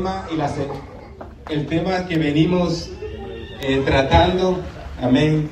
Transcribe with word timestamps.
tema 0.00 0.24
el 1.50 1.66
tema 1.66 2.06
que 2.06 2.16
venimos 2.16 2.88
eh, 3.60 3.82
tratando, 3.84 4.60
amén, 5.02 5.50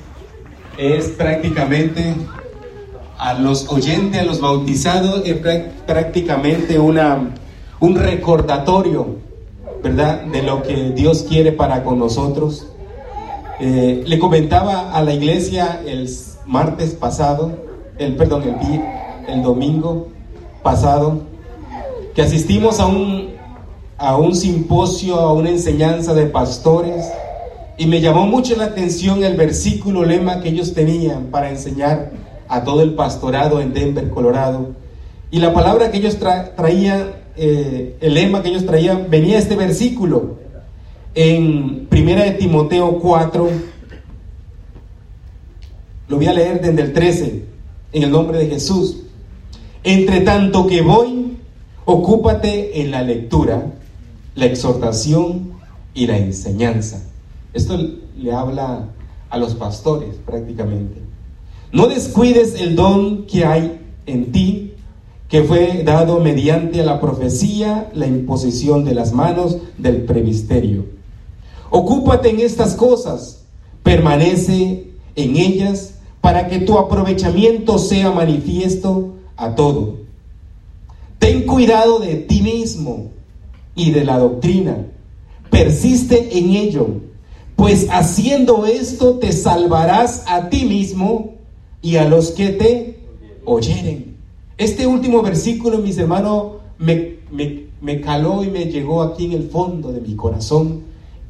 es 0.78 1.08
prácticamente 1.08 2.14
a 3.19 3.34
los 3.34 3.69
oyentes, 3.69 4.19
a 4.19 4.25
los 4.25 4.41
bautizados, 4.41 5.23
es 5.26 5.37
prácticamente 5.87 6.79
una, 6.79 7.29
un 7.81 7.97
recordatorio, 7.97 9.16
¿verdad?, 9.82 10.23
de 10.23 10.43
lo 10.43 10.62
que 10.62 10.93
Dios 10.93 11.27
quiere 11.29 11.53
para 11.53 11.85
con 11.85 11.99
nosotros. 11.99 12.69
Eh, 13.61 14.03
le 14.07 14.19
comentaba 14.19 14.93
a 14.93 15.03
la 15.03 15.12
iglesia 15.12 15.83
el 15.85 16.09
martes 16.46 16.95
pasado, 16.95 17.53
el 17.99 18.17
perdón, 18.17 18.45
el, 18.45 19.35
el 19.35 19.43
domingo 19.43 20.09
pasado, 20.62 21.21
que 22.15 22.23
asistimos 22.23 22.80
a 22.80 22.87
un, 22.87 23.28
a 23.99 24.17
un 24.17 24.35
simposio, 24.35 25.17
a 25.17 25.33
una 25.33 25.51
enseñanza 25.51 26.14
de 26.14 26.27
pastores, 26.27 27.04
y 27.77 27.86
me 27.86 28.00
llamó 28.00 28.27
mucho 28.27 28.57
la 28.57 28.67
atención 28.67 29.22
el 29.22 29.36
versículo 29.36 30.05
lema 30.05 30.41
que 30.41 30.49
ellos 30.49 30.72
tenían 30.72 31.27
para 31.27 31.50
enseñar 31.50 32.12
a 32.48 32.64
todo 32.64 32.82
el 32.82 32.95
pastorado 32.95 33.60
en 33.60 33.72
Denver, 33.72 34.08
Colorado. 34.10 34.70
Y 35.30 35.38
la 35.41 35.52
palabra 35.52 35.91
que 35.91 35.98
ellos 35.98 36.19
traían, 36.19 37.12
eh, 37.36 37.96
el 38.00 38.14
lema 38.14 38.42
que 38.42 38.48
ellos 38.48 38.66
traían, 38.66 39.06
venía 39.10 39.38
este 39.38 39.55
versículo 39.55 40.38
en 41.14 41.86
Primera 41.88 42.24
de 42.24 42.33
Timoteo 42.33 42.98
4. 42.98 43.48
Lo 46.08 46.16
voy 46.16 46.27
a 46.27 46.33
leer 46.33 46.60
desde 46.60 46.83
el 46.83 46.92
13, 46.92 47.44
en 47.92 48.02
el 48.02 48.10
nombre 48.10 48.38
de 48.38 48.46
Jesús. 48.46 49.02
Entre 49.84 50.20
tanto 50.20 50.66
que 50.66 50.83
voy, 50.83 51.36
ocúpate 51.84 52.80
en 52.80 52.91
la 52.91 53.02
lectura, 53.02 53.66
la 54.38 54.47
exhortación 54.47 55.51
y 55.95 56.06
la 56.06 56.16
enseñanza. 56.16 57.02
Esto 57.52 57.77
le 58.16 58.33
habla 58.33 58.89
a 59.30 59.36
los 59.39 59.55
pastores 59.55 60.14
prácticamente. 60.25 61.00
No 61.72 61.89
descuides 61.89 62.55
el 62.55 62.77
don 62.77 63.27
que 63.27 63.45
hay 63.45 63.80
en 64.06 64.30
ti, 64.30 64.75
que 65.28 65.42
fue 65.42 65.83
dado 65.83 66.20
mediante 66.20 66.84
la 66.84 67.00
profecía, 67.00 67.91
la 67.92 68.06
imposición 68.06 68.84
de 68.84 68.95
las 68.95 69.12
manos 69.12 69.58
del 69.77 70.03
previsterio. 70.03 70.86
Ocúpate 71.70 72.30
en 72.30 72.39
estas 72.39 72.75
cosas, 72.75 73.42
permanece 73.83 74.92
en 75.17 75.36
ellas, 75.36 75.95
para 76.20 76.47
que 76.47 76.61
tu 76.61 76.78
aprovechamiento 76.78 77.78
sea 77.78 78.12
manifiesto 78.12 79.14
a 79.36 79.56
todo. 79.56 79.97
Ten 81.19 81.45
cuidado 81.45 81.98
de 81.98 82.14
ti 82.14 82.41
mismo 82.41 83.17
y 83.78 83.92
de 83.92 84.04
la 84.04 84.18
doctrina. 84.18 84.84
Persiste 85.48 86.36
en 86.36 86.50
ello, 86.50 86.88
pues 87.56 87.86
haciendo 87.90 88.66
esto 88.66 89.14
te 89.14 89.32
salvarás 89.32 90.24
a 90.26 90.50
ti 90.50 90.66
mismo 90.66 91.36
y 91.80 91.96
a 91.96 92.06
los 92.06 92.32
que 92.32 92.48
te 92.50 92.98
oyeren. 93.46 94.16
Este 94.58 94.86
último 94.86 95.22
versículo, 95.22 95.78
mis 95.78 95.96
hermanos, 95.96 96.54
me, 96.78 97.18
me, 97.80 98.00
caló 98.00 98.42
y 98.44 98.50
me 98.50 98.66
llegó 98.66 99.02
aquí 99.02 99.26
en 99.26 99.32
el 99.32 99.48
fondo 99.48 99.92
de 99.92 100.00
mi 100.00 100.16
corazón. 100.16 100.82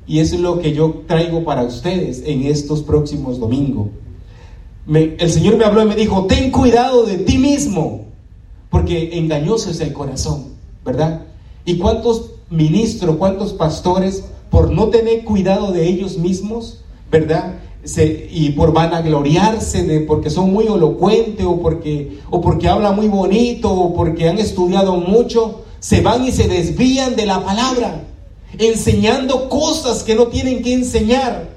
Y 0.07 0.21
es 0.21 0.33
lo 0.33 0.59
que 0.59 0.73
yo 0.73 1.03
traigo 1.07 1.45
para 1.45 1.63
ustedes 1.63 2.23
en 2.25 2.45
estos 2.45 2.83
próximos 2.83 3.39
domingos. 3.39 3.89
el 4.87 5.31
Señor 5.31 5.59
me 5.59 5.65
habló 5.65 5.83
y 5.83 5.89
me 5.89 5.97
dijo, 5.97 6.25
ten 6.25 6.51
cuidado 6.51 7.05
de 7.05 7.19
ti 7.19 7.37
mismo, 7.37 8.07
porque 8.71 9.19
engañoso 9.19 9.71
es 9.71 9.81
el 9.81 9.93
corazón, 9.93 10.47
¿verdad? 10.83 11.27
¿Y 11.67 11.77
cuántos 11.77 12.38
ministros, 12.51 13.17
cuántos 13.17 13.53
pastores, 13.53 14.25
por 14.51 14.71
no 14.71 14.89
tener 14.89 15.25
cuidado 15.25 15.73
de 15.73 15.87
ellos 15.87 16.19
mismos, 16.19 16.81
¿verdad? 17.11 17.55
y 18.31 18.51
por 18.51 18.73
vanagloriarse 18.73 19.85
de 19.85 20.01
porque 20.01 20.31
son 20.31 20.53
muy 20.53 20.67
elocuentes 20.67 21.47
o 21.47 21.61
porque, 21.61 22.19
o 22.31 22.41
porque 22.41 22.69
hablan 22.69 22.97
muy 22.97 23.09
bonito 23.09 23.73
o 23.73 23.95
porque 23.95 24.29
han 24.29 24.39
estudiado 24.39 24.97
mucho, 24.97 25.65
se 25.81 26.01
van 26.01 26.25
y 26.25 26.33
se 26.33 26.49
desvían 26.49 27.17
de 27.17 27.25
la 27.25 27.45
palabra, 27.45 28.05
enseñando 28.59 29.49
cosas 29.49 30.03
que 30.03 30.15
no 30.15 30.27
tienen 30.27 30.63
que 30.63 30.75
enseñar, 30.75 31.49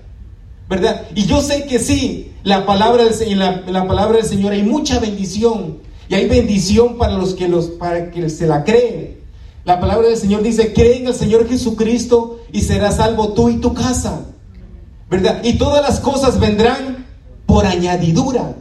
¿verdad? 0.69 1.07
Y 1.15 1.25
yo 1.25 1.41
sé 1.41 1.65
que 1.65 1.79
sí, 1.79 2.31
la 2.43 2.65
palabra 2.65 3.05
del, 3.05 3.39
la 3.39 3.87
palabra 3.87 4.17
del 4.17 4.25
Señor 4.25 4.53
hay 4.53 4.63
mucha 4.63 4.99
bendición 4.99 5.79
y 6.07 6.15
hay 6.15 6.27
bendición 6.27 6.97
para 6.97 7.13
los 7.13 7.33
que, 7.33 7.47
los, 7.47 7.67
para 7.67 8.11
que 8.11 8.29
se 8.29 8.47
la 8.47 8.63
creen. 8.63 9.20
La 9.63 9.79
palabra 9.79 10.07
del 10.07 10.17
Señor 10.17 10.41
dice, 10.41 10.73
cree 10.73 10.97
en 10.97 11.07
el 11.07 11.13
Señor 11.13 11.47
Jesucristo 11.47 12.39
y 12.51 12.61
serás 12.61 12.97
salvo 12.97 13.33
tú 13.33 13.49
y 13.49 13.57
tu 13.57 13.73
casa. 13.73 14.25
¿verdad? 15.11 15.41
Y 15.43 15.57
todas 15.57 15.81
las 15.81 15.99
cosas 15.99 16.39
vendrán 16.39 17.05
por 17.45 17.65
añadidura. 17.65 18.55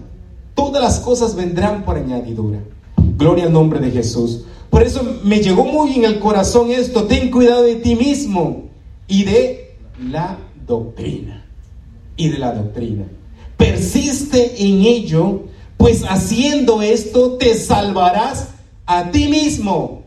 Todas 0.57 0.83
las 0.83 0.99
cosas 0.99 1.37
vendrán 1.37 1.85
por 1.85 1.97
añadidura. 1.97 2.59
Gloria 3.17 3.45
al 3.45 3.53
nombre 3.53 3.79
de 3.79 3.93
Jesús. 3.93 4.43
Por 4.69 4.83
eso 4.83 5.21
me 5.23 5.39
llegó 5.39 5.65
muy 5.65 5.95
en 5.95 6.05
el 6.05 6.19
corazón 6.19 6.73
esto. 6.73 7.05
Ten 7.05 7.31
cuidado 7.31 7.63
de 7.63 7.77
ti 7.77 7.95
mismo 7.95 8.65
y 9.07 9.23
de 9.23 9.77
la 10.11 10.39
doctrina. 10.67 11.47
Y 12.17 12.31
de 12.31 12.39
la 12.39 12.53
doctrina. 12.53 13.05
Persiste 13.57 14.67
en 14.67 14.83
ello, 14.83 15.45
pues 15.77 16.03
haciendo 16.03 16.83
esto 16.83 17.37
te 17.37 17.55
salvarás 17.55 18.49
a 18.87 19.13
ti 19.13 19.29
mismo. 19.29 20.00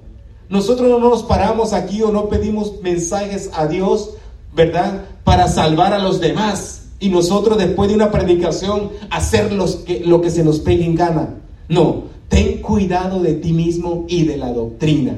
Nosotros 0.54 0.88
no 0.90 1.00
nos 1.00 1.24
paramos 1.24 1.74
aquí 1.74 2.02
o 2.02 2.12
no 2.12 2.30
pedimos 2.30 2.82
mensajes 2.82 3.50
a 3.54 3.68
Dios, 3.68 4.12
¿verdad? 4.56 5.04
para 5.24 5.48
salvar 5.48 5.94
a 5.94 6.00
los 6.00 6.20
demás 6.20 6.90
y 7.00 7.10
nosotros 7.10 7.58
después 7.58 7.90
de 7.90 7.96
una 7.96 8.12
predicación 8.12 8.92
hacer 9.10 9.50
que, 9.86 10.02
lo 10.06 10.22
que 10.22 10.30
se 10.30 10.44
nos 10.44 10.60
pegue 10.60 10.86
en 10.86 10.96
gana. 10.96 11.36
No, 11.70 12.04
ten 12.30 12.62
cuidado 12.62 13.22
de 13.22 13.34
ti 13.34 13.54
mismo 13.54 14.06
y 14.08 14.26
de 14.26 14.38
la 14.38 14.52
doctrina. 14.52 15.18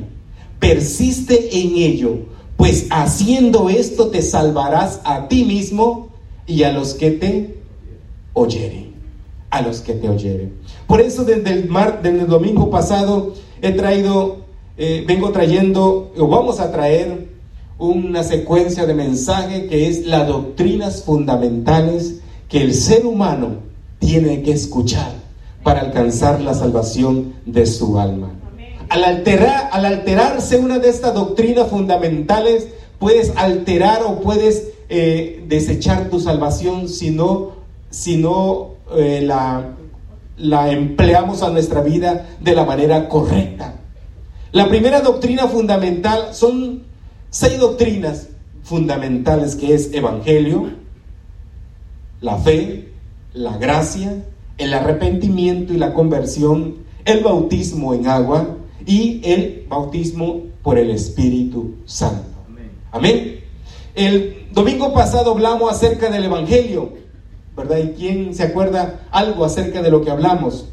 Persiste 0.59 1.59
en 1.59 1.75
ello, 1.75 2.17
pues 2.57 2.87
haciendo 2.89 3.69
esto 3.69 4.07
te 4.07 4.21
salvarás 4.21 5.01
a 5.03 5.27
ti 5.27 5.43
mismo 5.43 6.09
y 6.47 6.63
a 6.63 6.71
los 6.71 6.93
que 6.93 7.11
te 7.11 7.57
oyeren. 8.33 8.93
A 9.49 9.61
los 9.61 9.81
que 9.81 9.93
te 9.93 10.09
oyeren. 10.09 10.53
Por 10.87 11.01
eso 11.01 11.23
desde 11.23 11.51
el, 11.51 11.69
desde 12.01 12.21
el 12.21 12.27
domingo 12.27 12.69
pasado 12.69 13.33
he 13.61 13.71
traído, 13.71 14.44
eh, 14.77 15.03
vengo 15.07 15.31
trayendo, 15.31 16.11
o 16.17 16.27
vamos 16.27 16.59
a 16.59 16.71
traer 16.71 17.29
una 17.77 18.23
secuencia 18.23 18.85
de 18.85 18.93
mensaje 18.93 19.67
que 19.67 19.87
es 19.87 20.05
las 20.05 20.27
doctrinas 20.27 21.03
fundamentales 21.03 22.19
que 22.49 22.61
el 22.61 22.73
ser 22.73 23.05
humano 23.05 23.57
tiene 23.99 24.41
que 24.43 24.51
escuchar 24.51 25.11
para 25.63 25.81
alcanzar 25.81 26.41
la 26.41 26.53
salvación 26.53 27.33
de 27.45 27.65
su 27.65 27.99
alma. 27.99 28.31
Al, 28.89 29.03
alterar, 29.03 29.69
al 29.71 29.85
alterarse 29.85 30.57
una 30.57 30.79
de 30.79 30.89
estas 30.89 31.13
doctrinas 31.13 31.69
fundamentales, 31.69 32.67
puedes 32.99 33.33
alterar 33.35 34.03
o 34.03 34.19
puedes 34.19 34.69
eh, 34.89 35.43
desechar 35.47 36.09
tu 36.09 36.19
salvación 36.19 36.87
si 36.87 37.09
no, 37.09 37.53
si 37.89 38.17
no 38.17 38.75
eh, 38.95 39.21
la, 39.23 39.69
la 40.37 40.71
empleamos 40.71 41.41
a 41.41 41.49
nuestra 41.49 41.81
vida 41.81 42.27
de 42.39 42.53
la 42.53 42.63
manera 42.63 43.09
correcta. 43.09 43.73
La 44.55 44.69
primera 44.69 45.01
doctrina 45.01 45.49
fundamental 45.49 46.29
son 46.31 46.83
seis 47.29 47.59
doctrinas 47.59 48.29
fundamentales 48.63 49.53
que 49.57 49.73
es 49.73 49.93
evangelio, 49.93 50.69
la 52.21 52.37
fe, 52.37 52.87
la 53.33 53.57
gracia, 53.57 54.23
el 54.57 54.73
arrepentimiento 54.73 55.73
y 55.73 55.77
la 55.77 55.93
conversión, 55.93 56.75
el 57.03 57.21
bautismo 57.21 57.93
en 57.93 58.07
agua 58.07 58.55
y 58.85 59.19
el 59.25 59.65
bautismo 59.67 60.43
por 60.63 60.77
el 60.77 60.89
Espíritu 60.91 61.75
Santo. 61.83 62.37
Amén. 62.93 63.41
El 63.93 64.47
domingo 64.53 64.93
pasado 64.93 65.31
hablamos 65.31 65.69
acerca 65.69 66.09
del 66.09 66.23
evangelio, 66.23 66.93
¿verdad? 67.57 67.79
¿Y 67.79 67.89
quién 67.89 68.33
se 68.33 68.43
acuerda 68.43 69.01
algo 69.11 69.43
acerca 69.43 69.81
de 69.81 69.91
lo 69.91 70.01
que 70.01 70.11
hablamos? 70.11 70.69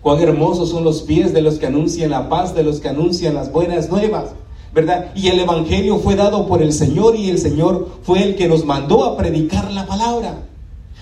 Cuán 0.00 0.20
hermosos 0.20 0.70
son 0.70 0.84
los 0.84 1.02
pies 1.02 1.32
de 1.32 1.42
los 1.42 1.58
que 1.58 1.66
anuncian 1.66 2.10
la 2.10 2.28
paz, 2.28 2.54
de 2.54 2.62
los 2.62 2.80
que 2.80 2.88
anuncian 2.88 3.34
las 3.34 3.52
buenas 3.52 3.90
nuevas. 3.90 4.30
¿verdad? 4.72 5.10
Y 5.14 5.28
el 5.28 5.40
Evangelio 5.40 5.98
fue 5.98 6.14
dado 6.14 6.46
por 6.46 6.62
el 6.62 6.72
Señor 6.72 7.16
y 7.16 7.30
el 7.30 7.38
Señor 7.38 7.88
fue 8.02 8.22
el 8.22 8.36
que 8.36 8.48
nos 8.48 8.64
mandó 8.64 9.04
a 9.04 9.16
predicar 9.16 9.72
la 9.72 9.86
palabra. 9.86 10.42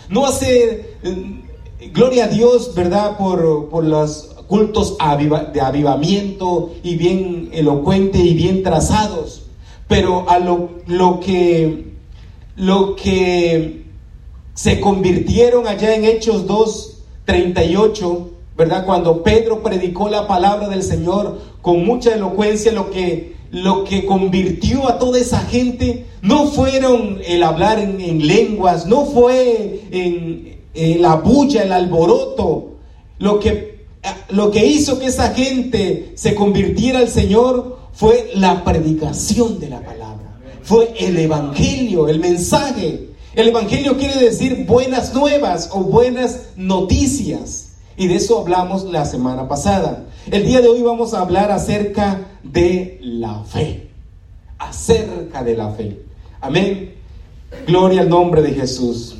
No 0.08 0.25
hacer, 0.25 0.96
eh, 1.02 1.43
gloria 1.93 2.25
a 2.25 2.28
Dios, 2.28 2.75
¿verdad? 2.75 3.19
Por, 3.19 3.69
por 3.69 3.84
los 3.84 4.31
cultos 4.46 4.96
de 5.52 5.60
avivamiento 5.60 6.72
y 6.82 6.96
bien 6.96 7.50
elocuente 7.52 8.19
y 8.19 8.34
bien 8.34 8.62
trazados, 8.62 9.42
pero 9.88 10.28
a 10.31 10.38
lo, 10.38 10.70
lo, 10.87 11.19
que, 11.19 11.92
lo 12.54 12.94
que 12.94 13.84
se 14.54 14.81
convirtieron 14.81 15.66
allá 15.66 15.94
en 15.96 16.04
Hechos 16.04 16.46
2, 16.46 16.99
38, 17.25 18.31
¿verdad? 18.56 18.85
Cuando 18.87 19.23
Pedro 19.23 19.62
predicó 19.62 20.08
la 20.08 20.26
palabra 20.26 20.69
del 20.69 20.82
Señor 20.82 21.41
con 21.62 21.85
mucha 21.85 22.14
elocuencia, 22.14 22.73
lo 22.73 22.91
que 22.91 23.37
lo 23.50 23.85
que 23.85 24.05
convirtió 24.06 24.88
a 24.88 24.99
toda 24.99 25.19
esa 25.19 25.41
gente 25.41 26.06
no 26.20 26.47
fueron 26.47 27.20
el 27.25 27.43
hablar 27.43 27.79
en, 27.79 28.26
lenguas, 28.26 28.87
no 28.87 29.06
fue 29.06 29.82
en, 29.91 31.00
la 31.00 31.14
bulla, 31.17 31.62
el 31.62 31.73
alboroto. 31.73 32.73
Lo 33.19 33.41
que, 33.41 33.87
lo 34.31 34.50
que 34.50 34.67
hizo 34.67 34.99
que 34.99 35.06
esa 35.06 35.31
gente 35.31 36.12
se 36.17 36.35
convirtiera 36.35 36.99
al 36.99 37.09
Señor 37.09 37.79
fue 37.93 38.31
la 38.35 38.62
predicación 38.62 39.59
de 39.59 39.70
la 39.70 39.81
palabra, 39.81 40.38
fue 40.62 40.93
el 40.99 41.17
Evangelio, 41.17 42.09
el 42.09 42.19
mensaje. 42.19 43.09
El 43.35 43.49
Evangelio 43.49 43.97
quiere 43.97 44.19
decir 44.19 44.67
buenas 44.67 45.14
nuevas 45.14 45.70
o 45.73 45.81
buenas 45.81 46.49
noticias. 46.56 47.65
Y 47.96 48.08
de 48.08 48.16
eso 48.16 48.40
hablamos 48.40 48.84
la 48.84 49.06
semana 49.06 49.48
pasada. 49.48 50.04
El 50.31 50.44
día 50.44 50.60
de 50.60 50.69
hoy 50.69 50.82
vamos 50.82 51.14
a 51.14 51.20
hablar 51.20 51.50
acerca 51.50 52.26
de 52.43 52.98
la 53.02 53.43
fe. 53.44 53.90
Acerca 54.58 55.43
de 55.43 55.56
la 55.56 55.70
fe. 55.70 56.02
Amén. 56.40 56.94
Gloria 57.66 58.02
al 58.02 58.08
nombre 58.08 58.43
de 58.43 58.52
Jesús. 58.52 59.16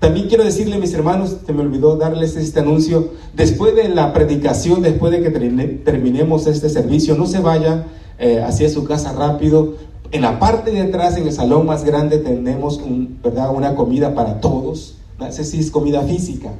También 0.00 0.26
quiero 0.26 0.42
decirle, 0.42 0.78
mis 0.78 0.92
hermanos, 0.94 1.36
se 1.46 1.52
me 1.52 1.60
olvidó 1.60 1.96
darles 1.96 2.34
este 2.34 2.58
anuncio. 2.58 3.10
Después 3.34 3.76
de 3.76 3.88
la 3.88 4.12
predicación, 4.12 4.82
después 4.82 5.12
de 5.12 5.22
que 5.22 5.30
terminemos 5.30 6.48
este 6.48 6.68
servicio, 6.70 7.14
no 7.14 7.26
se 7.26 7.38
vaya 7.38 7.86
eh, 8.18 8.42
hacia 8.44 8.68
su 8.68 8.82
casa 8.82 9.12
rápido. 9.12 9.76
En 10.10 10.22
la 10.22 10.40
parte 10.40 10.72
de 10.72 10.80
atrás, 10.80 11.16
en 11.16 11.28
el 11.28 11.32
salón 11.32 11.66
más 11.66 11.84
grande, 11.84 12.18
tenemos 12.18 12.80
¿verdad? 13.22 13.54
una 13.54 13.76
comida 13.76 14.12
para 14.12 14.40
todos. 14.40 14.96
No 15.20 15.30
sé 15.30 15.44
si 15.44 15.60
es 15.60 15.70
comida 15.70 16.02
física, 16.02 16.50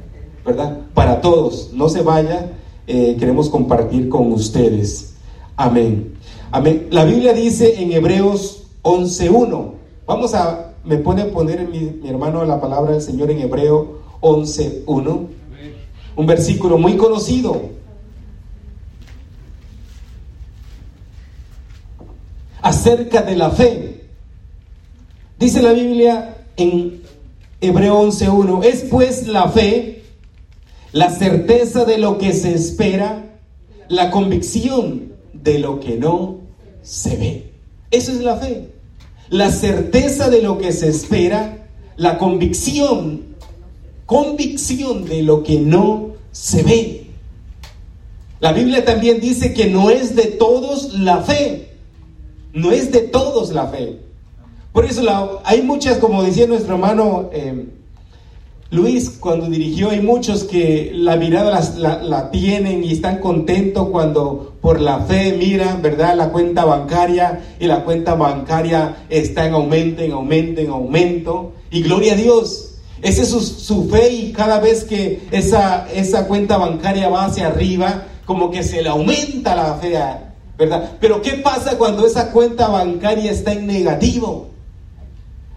¿verdad? 0.45 0.79
Para 0.93 1.21
todos. 1.21 1.71
No 1.73 1.89
se 1.89 2.01
vaya 2.01 2.51
eh, 2.85 3.15
queremos 3.17 3.49
compartir 3.49 4.09
con 4.09 4.31
ustedes. 4.33 5.13
Amén. 5.55 6.15
Amén. 6.51 6.87
La 6.91 7.05
Biblia 7.05 7.33
dice 7.33 7.81
en 7.81 7.93
Hebreos 7.93 8.63
11.1. 8.81 9.71
Vamos 10.05 10.33
a, 10.33 10.73
me 10.83 10.97
pone 10.97 11.21
a 11.21 11.31
poner 11.31 11.67
mi, 11.69 11.79
mi 11.79 12.09
hermano 12.09 12.43
la 12.43 12.59
palabra 12.59 12.91
del 12.91 13.01
Señor 13.01 13.31
en 13.31 13.39
Hebreo 13.39 13.99
11.1. 14.21 15.27
Un 16.15 16.27
versículo 16.27 16.77
muy 16.77 16.97
conocido. 16.97 17.61
Acerca 22.61 23.21
de 23.21 23.35
la 23.35 23.49
fe. 23.49 24.03
Dice 25.39 25.61
la 25.61 25.71
Biblia 25.71 26.35
en 26.57 27.01
Hebreo 27.61 28.03
11.1. 28.03 28.63
Es 28.65 28.83
pues 28.83 29.27
la 29.27 29.47
fe 29.47 29.92
la 30.93 31.09
certeza 31.09 31.85
de 31.85 31.97
lo 31.97 32.19
que 32.19 32.33
se 32.33 32.53
espera, 32.53 33.23
la 33.89 34.11
convicción 34.11 35.11
de 35.33 35.59
lo 35.59 35.79
que 35.79 35.97
no 35.97 36.37
se 36.83 37.17
ve. 37.17 37.51
Eso 37.89 38.11
es 38.11 38.21
la 38.21 38.37
fe. 38.37 38.69
La 39.29 39.49
certeza 39.49 40.29
de 40.29 40.43
lo 40.43 40.59
que 40.59 40.71
se 40.71 40.87
espera, 40.87 41.67
la 41.97 42.19
convicción, 42.19 43.23
convicción 44.05 45.05
de 45.05 45.23
lo 45.23 45.43
que 45.43 45.59
no 45.59 46.11
se 46.31 46.61
ve. 46.61 47.07
La 48.39 48.53
Biblia 48.53 48.85
también 48.85 49.19
dice 49.19 49.53
que 49.53 49.67
no 49.67 49.89
es 49.89 50.15
de 50.15 50.25
todos 50.25 50.93
la 50.93 51.21
fe. 51.21 51.69
No 52.53 52.71
es 52.71 52.91
de 52.91 52.99
todos 53.01 53.51
la 53.51 53.67
fe. 53.67 53.97
Por 54.71 54.85
eso 54.85 55.41
hay 55.43 55.63
muchas, 55.63 55.97
como 55.97 56.21
decía 56.21 56.45
nuestro 56.45 56.75
hermano 56.75 57.29
eh, 57.33 57.65
Luis, 58.71 59.11
cuando 59.19 59.47
dirigió, 59.47 59.91
hay 59.91 60.01
muchos 60.01 60.45
que 60.45 60.91
la 60.95 61.15
mirada 61.15 61.61
la, 61.77 62.31
tienen 62.31 62.83
y 62.83 62.93
están 62.93 63.19
contentos 63.19 63.89
cuando 63.89 64.55
por 64.61 64.81
la 64.81 64.99
fe 65.01 65.33
miran, 65.37 65.81
¿verdad? 65.81 66.15
La 66.15 66.29
cuenta 66.29 66.65
bancaria 66.65 67.41
y 67.59 67.67
la 67.67 67.83
cuenta 67.83 68.15
bancaria 68.15 69.05
está 69.09 69.45
en 69.45 69.53
aumento, 69.53 70.01
en 70.01 70.11
aumento, 70.13 70.61
en 70.61 70.69
aumento. 70.69 71.51
Y 71.69 71.83
gloria 71.83 72.13
a 72.13 72.15
Dios. 72.15 72.75
Esa 73.03 73.21
es 73.21 73.29
su, 73.29 73.89
fe 73.89 74.11
y 74.11 74.31
cada 74.31 74.59
vez 74.59 74.85
que 74.85 75.27
esa, 75.31 75.87
esa 75.93 76.25
cuenta 76.25 76.57
bancaria 76.57 77.09
va 77.09 77.25
hacia 77.25 77.47
arriba, 77.47 78.05
como 78.25 78.49
que 78.49 78.63
se 78.63 78.81
le 78.81 78.89
aumenta 78.89 79.55
la 79.55 79.75
fe, 79.75 79.99
¿verdad? 80.57 80.93
Pero 80.99 81.21
¿qué 81.21 81.33
pasa 81.33 81.77
cuando 81.77 82.07
esa 82.07 82.31
cuenta 82.31 82.69
bancaria 82.69 83.29
está 83.29 83.51
en 83.53 83.67
negativo? 83.67 84.52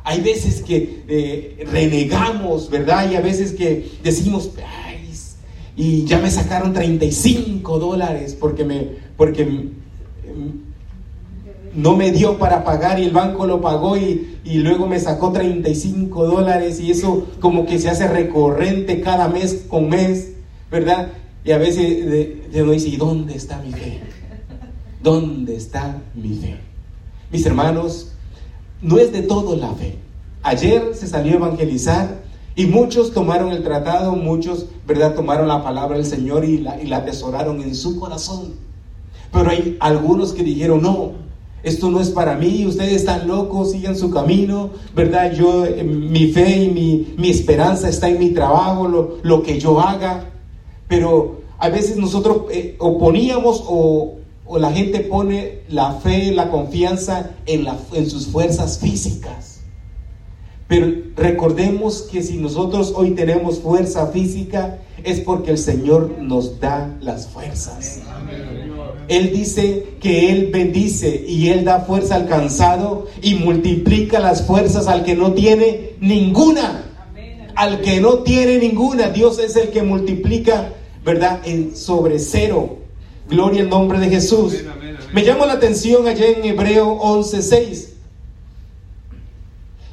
Hay 0.08 0.20
veces 0.20 0.62
que 0.62 1.02
eh, 1.08 1.66
renegamos, 1.70 2.70
¿verdad? 2.70 3.10
Y 3.10 3.16
a 3.16 3.20
veces 3.20 3.52
que 3.52 3.90
decimos, 4.04 4.52
Ay, 4.64 4.96
y 5.76 6.04
ya 6.04 6.18
me 6.18 6.30
sacaron 6.30 6.72
35 6.72 7.78
dólares 7.78 8.36
porque 8.38 8.64
me, 8.64 8.88
porque 9.16 9.68
no 11.74 11.96
me 11.96 12.12
dio 12.12 12.38
para 12.38 12.64
pagar 12.64 12.98
y 12.98 13.04
el 13.04 13.10
banco 13.10 13.46
lo 13.46 13.60
pagó 13.60 13.96
y, 13.96 14.38
luego 14.44 14.86
me 14.86 15.00
sacó 15.00 15.32
35 15.32 16.24
dólares 16.24 16.80
y 16.80 16.92
eso 16.92 17.26
como 17.40 17.66
que 17.66 17.80
se 17.80 17.90
hace 17.90 18.06
recurrente 18.06 19.00
cada 19.00 19.28
mes 19.28 19.64
con 19.68 19.88
mes, 19.88 20.34
¿verdad? 20.70 21.08
Y 21.44 21.50
a 21.50 21.58
veces 21.58 22.38
uno 22.54 22.70
dice, 22.70 22.88
¿y 22.88 22.96
dónde 22.96 23.34
está 23.34 23.60
mi 23.60 23.72
fe? 23.72 24.00
¿Dónde 25.02 25.56
está 25.56 26.00
mi 26.14 26.36
fe? 26.36 26.56
Mis 27.30 27.44
hermanos, 27.44 28.12
no 28.82 28.98
es 28.98 29.12
de 29.12 29.22
todo 29.22 29.56
la 29.56 29.72
fe. 29.72 29.98
Ayer 30.42 30.94
se 30.94 31.06
salió 31.06 31.32
a 31.32 31.36
evangelizar 31.36 32.22
y 32.54 32.66
muchos 32.66 33.12
tomaron 33.12 33.52
el 33.52 33.62
tratado, 33.62 34.16
muchos, 34.16 34.66
¿verdad?, 34.86 35.14
tomaron 35.14 35.48
la 35.48 35.62
palabra 35.62 35.96
del 35.96 36.06
Señor 36.06 36.44
y 36.44 36.58
la, 36.58 36.80
y 36.80 36.86
la 36.86 36.98
atesoraron 36.98 37.60
en 37.60 37.74
su 37.74 37.98
corazón. 37.98 38.54
Pero 39.32 39.50
hay 39.50 39.76
algunos 39.80 40.32
que 40.32 40.42
dijeron, 40.42 40.82
no, 40.82 41.12
esto 41.62 41.90
no 41.90 42.00
es 42.00 42.10
para 42.10 42.36
mí, 42.36 42.64
ustedes 42.64 42.92
están 42.92 43.26
locos, 43.26 43.72
sigan 43.72 43.96
su 43.96 44.10
camino, 44.10 44.70
¿verdad? 44.94 45.32
Yo, 45.32 45.66
eh, 45.66 45.82
mi 45.82 46.28
fe 46.28 46.62
y 46.62 46.70
mi, 46.70 47.14
mi, 47.18 47.28
esperanza 47.28 47.88
está 47.88 48.08
en 48.08 48.20
mi 48.20 48.30
trabajo, 48.30 48.86
lo, 48.86 49.18
lo, 49.22 49.42
que 49.42 49.58
yo 49.58 49.80
haga. 49.80 50.30
Pero 50.86 51.40
a 51.58 51.68
veces 51.68 51.96
nosotros 51.96 52.42
eh, 52.52 52.76
oponíamos 52.78 53.64
o, 53.66 54.14
o 54.46 54.58
la 54.58 54.72
gente 54.72 55.00
pone 55.00 55.60
la 55.68 55.94
fe, 55.94 56.32
la 56.32 56.50
confianza 56.50 57.30
en, 57.46 57.64
la, 57.64 57.78
sus 58.08 58.28
fuerzas 58.28 58.78
físicas. 58.78 59.60
Pero 60.68 60.92
recordemos 61.16 62.02
que 62.02 62.22
si 62.22 62.38
nosotros 62.38 62.92
hoy 62.96 63.12
tenemos 63.12 63.60
fuerza 63.60 64.08
física 64.08 64.78
es 65.04 65.20
porque 65.20 65.52
el 65.52 65.58
Señor 65.58 66.16
nos 66.20 66.58
da 66.58 66.96
las 67.00 67.28
fuerzas. 67.28 68.00
Él 69.08 69.32
dice 69.32 69.96
que 70.00 70.32
Él 70.32 70.50
bendice 70.52 71.24
y 71.28 71.48
Él 71.50 71.64
da 71.64 71.80
fuerza 71.80 72.16
al 72.16 72.26
cansado 72.26 73.06
y 73.22 73.36
multiplica 73.36 74.18
las 74.18 74.42
fuerzas 74.44 74.88
al 74.88 75.04
que 75.04 75.14
no 75.14 75.32
tiene 75.32 75.92
ninguna. 76.00 76.82
Al 77.54 77.80
que 77.80 78.00
no 78.00 78.18
tiene 78.18 78.58
ninguna, 78.58 79.08
Dios 79.08 79.38
es 79.38 79.56
el 79.56 79.70
que 79.70 79.82
multiplica, 79.82 80.72
¿verdad? 81.04 81.40
En 81.44 81.76
sobre 81.76 82.18
cero. 82.18 82.85
Gloria 83.28 83.62
al 83.62 83.68
nombre 83.68 83.98
de 83.98 84.08
Jesús. 84.08 84.54
Me 85.12 85.24
llama 85.24 85.46
la 85.46 85.54
atención 85.54 86.06
allá 86.06 86.26
en 86.26 86.44
Hebreo 86.44 86.98
11:6. 86.98 87.88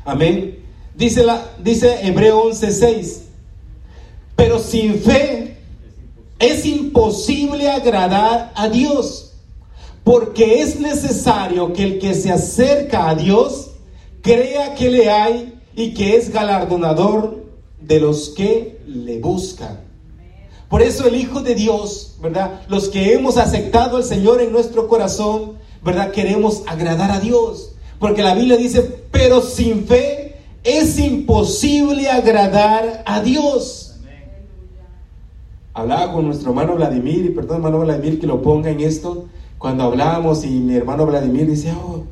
Amén. 0.05 0.59
Dice, 0.95 1.23
la, 1.23 1.49
dice 1.63 2.07
Hebreo 2.07 2.43
11:6. 2.43 3.21
Pero 4.35 4.59
sin 4.59 4.99
fe 4.99 5.57
es 6.39 6.65
imposible 6.65 7.69
agradar 7.69 8.51
a 8.55 8.67
Dios, 8.67 9.33
porque 10.03 10.61
es 10.61 10.79
necesario 10.79 11.73
que 11.73 11.83
el 11.83 11.99
que 11.99 12.13
se 12.13 12.31
acerca 12.31 13.09
a 13.09 13.15
Dios 13.15 13.71
crea 14.21 14.75
que 14.75 14.89
le 14.89 15.09
hay 15.09 15.59
y 15.75 15.93
que 15.93 16.17
es 16.17 16.31
galardonador 16.31 17.45
de 17.79 17.99
los 17.99 18.29
que 18.29 18.79
le 18.85 19.19
buscan. 19.19 19.92
Por 20.73 20.81
eso 20.81 21.07
el 21.07 21.13
Hijo 21.13 21.41
de 21.41 21.53
Dios, 21.53 22.15
¿verdad? 22.19 22.61
Los 22.67 22.89
que 22.89 23.13
hemos 23.13 23.37
aceptado 23.37 23.97
al 23.97 24.03
Señor 24.03 24.41
en 24.41 24.51
nuestro 24.51 24.87
corazón, 24.87 25.51
¿verdad? 25.85 26.09
Queremos 26.09 26.63
agradar 26.65 27.11
a 27.11 27.19
Dios. 27.19 27.75
Porque 27.99 28.23
la 28.23 28.33
Biblia 28.33 28.57
dice, 28.57 28.81
pero 29.11 29.43
sin 29.43 29.85
fe 29.85 30.37
es 30.63 30.97
imposible 30.97 32.09
agradar 32.09 33.03
a 33.05 33.21
Dios. 33.21 33.99
Hablaba 35.75 36.11
con 36.11 36.25
nuestro 36.25 36.49
hermano 36.49 36.73
Vladimir, 36.73 37.23
y 37.23 37.29
perdón 37.29 37.57
hermano 37.57 37.81
Vladimir 37.81 38.19
que 38.19 38.25
lo 38.25 38.41
ponga 38.41 38.71
en 38.71 38.79
esto, 38.79 39.27
cuando 39.59 39.83
hablábamos 39.83 40.43
y 40.43 40.49
mi 40.49 40.73
hermano 40.73 41.05
Vladimir 41.05 41.45
decía, 41.45 41.77
oh, 41.77 42.05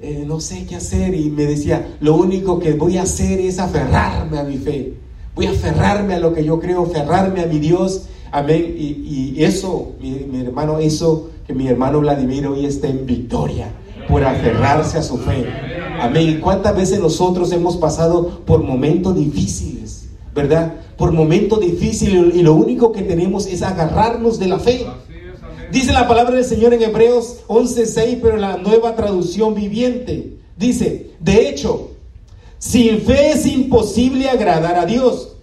eh, 0.00 0.24
no 0.26 0.40
sé 0.40 0.66
qué 0.66 0.74
hacer, 0.74 1.14
y 1.14 1.30
me 1.30 1.44
decía, 1.44 1.96
lo 2.00 2.16
único 2.16 2.58
que 2.58 2.72
voy 2.72 2.98
a 2.98 3.02
hacer 3.02 3.38
es 3.38 3.60
aferrarme 3.60 4.40
a 4.40 4.42
mi 4.42 4.56
fe, 4.56 4.94
voy 5.38 5.46
a 5.46 5.50
aferrarme 5.52 6.14
a 6.14 6.18
lo 6.18 6.34
que 6.34 6.44
yo 6.44 6.58
creo, 6.58 6.82
aferrarme 6.82 7.42
a 7.42 7.46
mi 7.46 7.60
Dios, 7.60 8.06
amén, 8.32 8.74
y, 8.76 9.40
eso, 9.44 9.92
mi, 10.00 10.40
hermano, 10.40 10.80
eso 10.80 11.30
que 11.46 11.54
mi 11.54 11.68
hermano 11.68 12.00
Vladimir 12.00 12.44
hoy 12.48 12.66
está 12.66 12.88
en 12.88 13.06
victoria, 13.06 13.72
por 14.08 14.24
aferrarse 14.24 14.98
a 14.98 15.02
su 15.04 15.16
fe. 15.18 15.46
Amén. 16.00 16.40
¿Cuántas 16.42 16.76
veces 16.76 16.98
nosotros 16.98 17.52
hemos 17.52 17.76
pasado 17.76 18.40
por 18.46 18.64
momentos 18.64 19.14
difíciles, 19.14 20.08
verdad? 20.34 20.74
Por 20.96 21.12
momentos 21.12 21.60
difíciles 21.60 22.34
y 22.34 22.42
lo 22.42 22.54
único 22.54 22.90
que 22.90 23.02
tenemos 23.02 23.46
es 23.46 23.62
agarrarnos 23.62 24.40
de 24.40 24.48
la 24.48 24.58
fe. 24.58 24.88
Dice 25.70 25.92
la 25.92 26.08
palabra 26.08 26.34
del 26.34 26.44
Señor 26.46 26.74
en 26.74 26.82
Hebreos 26.82 27.44
11:6, 27.46 28.18
pero 28.20 28.38
la 28.38 28.56
nueva 28.56 28.96
traducción 28.96 29.54
viviente. 29.54 30.38
Dice, 30.56 31.12
de 31.20 31.48
hecho, 31.48 31.90
sin 32.58 33.00
fe 33.02 33.32
es 33.32 33.46
imposible 33.46 34.28
agradar 34.28 34.76
a 34.76 34.86
Dios. 34.86 35.36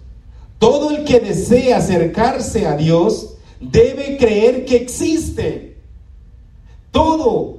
Todo 0.59 0.91
el 0.91 1.03
que 1.03 1.19
desea 1.19 1.77
acercarse 1.77 2.65
a 2.65 2.75
Dios 2.75 3.35
debe 3.59 4.17
creer 4.17 4.65
que 4.65 4.77
existe. 4.77 5.77
Todo, 6.91 7.57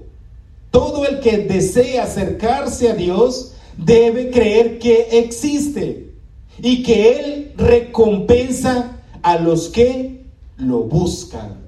todo 0.71 1.07
el 1.07 1.21
que 1.21 1.39
desea 1.39 2.05
acercarse 2.05 2.91
a 2.91 2.95
Dios 2.95 3.53
debe 3.77 4.31
creer 4.31 4.79
que 4.79 5.09
existe 5.19 6.11
y 6.59 6.83
que 6.83 7.19
Él 7.19 7.53
recompensa 7.57 8.99
a 9.23 9.39
los 9.39 9.69
que 9.69 10.25
lo 10.57 10.81
buscan. 10.81 11.59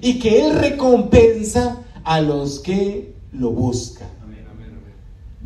Y 0.00 0.18
que 0.18 0.44
Él 0.44 0.58
recompensa 0.58 1.82
a 2.04 2.20
los 2.20 2.60
que 2.60 3.14
lo 3.32 3.50
buscan. 3.50 4.15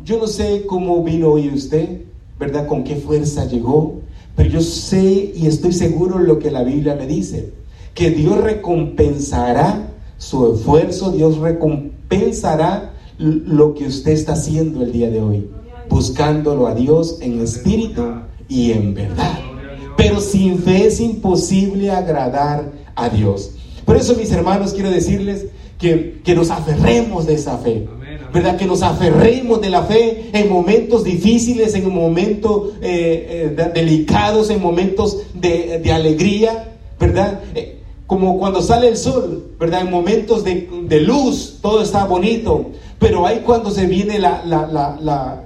Yo 0.03 0.17
no 0.17 0.25
sé 0.25 0.65
cómo 0.65 1.03
vino 1.03 1.29
hoy 1.29 1.49
usted, 1.49 2.01
¿verdad? 2.39 2.65
Con 2.65 2.83
qué 2.83 2.95
fuerza 2.95 3.45
llegó, 3.45 3.99
pero 4.35 4.49
yo 4.49 4.61
sé 4.61 5.31
y 5.35 5.45
estoy 5.45 5.73
seguro 5.73 6.17
lo 6.17 6.39
que 6.39 6.49
la 6.49 6.63
Biblia 6.63 6.95
me 6.95 7.05
dice, 7.05 7.53
que 7.93 8.09
Dios 8.09 8.37
recompensará 8.37 9.89
su 10.17 10.55
esfuerzo, 10.55 11.11
Dios 11.11 11.37
recompensará 11.37 12.93
lo 13.19 13.75
que 13.75 13.85
usted 13.85 14.13
está 14.13 14.33
haciendo 14.33 14.81
el 14.81 14.91
día 14.91 15.11
de 15.11 15.21
hoy, 15.21 15.49
buscándolo 15.87 16.65
a 16.65 16.73
Dios 16.73 17.19
en 17.21 17.39
espíritu 17.39 18.03
y 18.49 18.71
en 18.71 18.95
verdad. 18.95 19.37
Pero 19.97 20.19
sin 20.19 20.57
fe 20.57 20.87
es 20.87 20.99
imposible 20.99 21.91
agradar 21.91 22.71
a 22.95 23.09
Dios. 23.09 23.51
Por 23.85 23.97
eso, 23.97 24.15
mis 24.15 24.31
hermanos, 24.31 24.73
quiero 24.73 24.89
decirles 24.89 25.45
que, 25.77 26.21
que 26.23 26.33
nos 26.33 26.49
aferremos 26.49 27.27
de 27.27 27.35
esa 27.35 27.57
fe. 27.59 27.87
¿Verdad? 28.33 28.57
Que 28.57 28.65
nos 28.65 28.81
aferremos 28.81 29.61
de 29.61 29.69
la 29.69 29.83
fe 29.83 30.29
en 30.33 30.49
momentos 30.49 31.03
difíciles, 31.03 31.75
en 31.75 31.93
momentos 31.93 32.73
eh, 32.81 33.53
eh, 33.57 33.71
delicados, 33.73 34.49
en 34.49 34.61
momentos 34.61 35.23
de, 35.33 35.91
alegría, 35.91 36.75
¿verdad? 36.99 37.41
Eh, 37.55 37.79
como 38.07 38.37
cuando 38.39 38.61
sale 38.61 38.87
el 38.89 38.97
sol, 38.97 39.51
¿verdad? 39.59 39.81
En 39.81 39.91
momentos 39.91 40.43
de, 40.43 41.01
luz, 41.05 41.59
todo 41.61 41.81
está 41.81 42.05
bonito, 42.05 42.71
pero 42.99 43.25
hay 43.25 43.39
cuando 43.39 43.71
se 43.71 43.85
viene 43.85 44.19
la, 44.19 44.43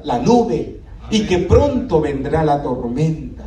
la 0.03 0.19
nube 0.19 0.79
y 1.09 1.21
que 1.21 1.39
pronto 1.39 2.01
vendrá 2.01 2.43
la 2.43 2.61
tormenta, 2.61 3.45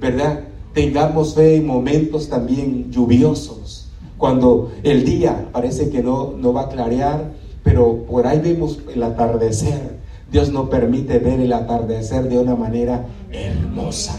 ¿verdad? 0.00 0.44
Tengamos 0.72 1.34
fe 1.34 1.56
en 1.56 1.66
momentos 1.66 2.28
también 2.28 2.90
lluviosos, 2.90 3.88
cuando 4.18 4.72
el 4.82 5.04
día 5.04 5.48
parece 5.52 5.90
que 5.90 6.02
no, 6.02 6.34
no 6.36 6.52
va 6.52 6.62
a 6.62 6.68
clarear 6.68 7.43
pero 7.64 8.04
por 8.04 8.26
ahí 8.26 8.38
vemos 8.38 8.78
el 8.94 9.02
atardecer. 9.02 9.96
Dios 10.30 10.50
nos 10.50 10.68
permite 10.68 11.18
ver 11.18 11.40
el 11.40 11.52
atardecer 11.52 12.28
de 12.28 12.38
una 12.38 12.54
manera 12.54 13.06
hermosa. 13.32 14.16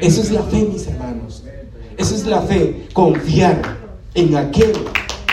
Eso 0.00 0.20
es 0.20 0.30
la 0.30 0.42
fe, 0.42 0.68
mis 0.70 0.86
hermanos. 0.86 1.42
Eso 1.96 2.14
es 2.14 2.26
la 2.26 2.42
fe, 2.42 2.86
confiar 2.92 3.60
en 4.14 4.36
aquel 4.36 4.72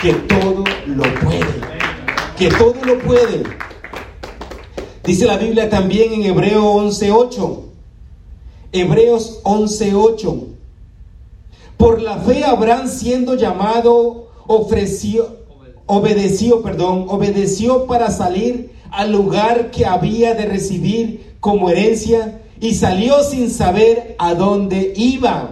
que 0.02 0.14
todo 0.14 0.64
lo 0.88 1.04
puede. 1.22 1.46
Que 2.38 2.50
todo 2.50 2.76
lo 2.86 3.00
puede. 3.00 3.44
Dice 5.04 5.26
la 5.26 5.38
Biblia 5.38 5.70
también 5.70 6.14
en 6.14 6.24
Hebreo 6.24 6.64
11:8. 6.64 7.62
Hebreos 8.72 9.42
11:8. 9.44 10.48
Por 11.78 12.02
la 12.02 12.18
fe 12.18 12.44
Abraham 12.44 12.88
siendo 12.88 13.36
llamado 13.36 14.30
ofreció 14.48 15.45
obedeció, 15.86 16.62
perdón, 16.62 17.06
obedeció 17.10 17.86
para 17.86 18.12
salir 18.12 18.72
al 18.92 19.12
lugar 19.12 19.72
que 19.72 19.86
había 19.86 20.34
de 20.34 20.46
recibir 20.46 21.36
como 21.40 21.70
herencia 21.70 22.42
y 22.60 22.74
salió 22.74 23.24
sin 23.24 23.50
saber 23.50 24.16
a 24.18 24.34
dónde 24.34 24.94
iba. 24.96 25.52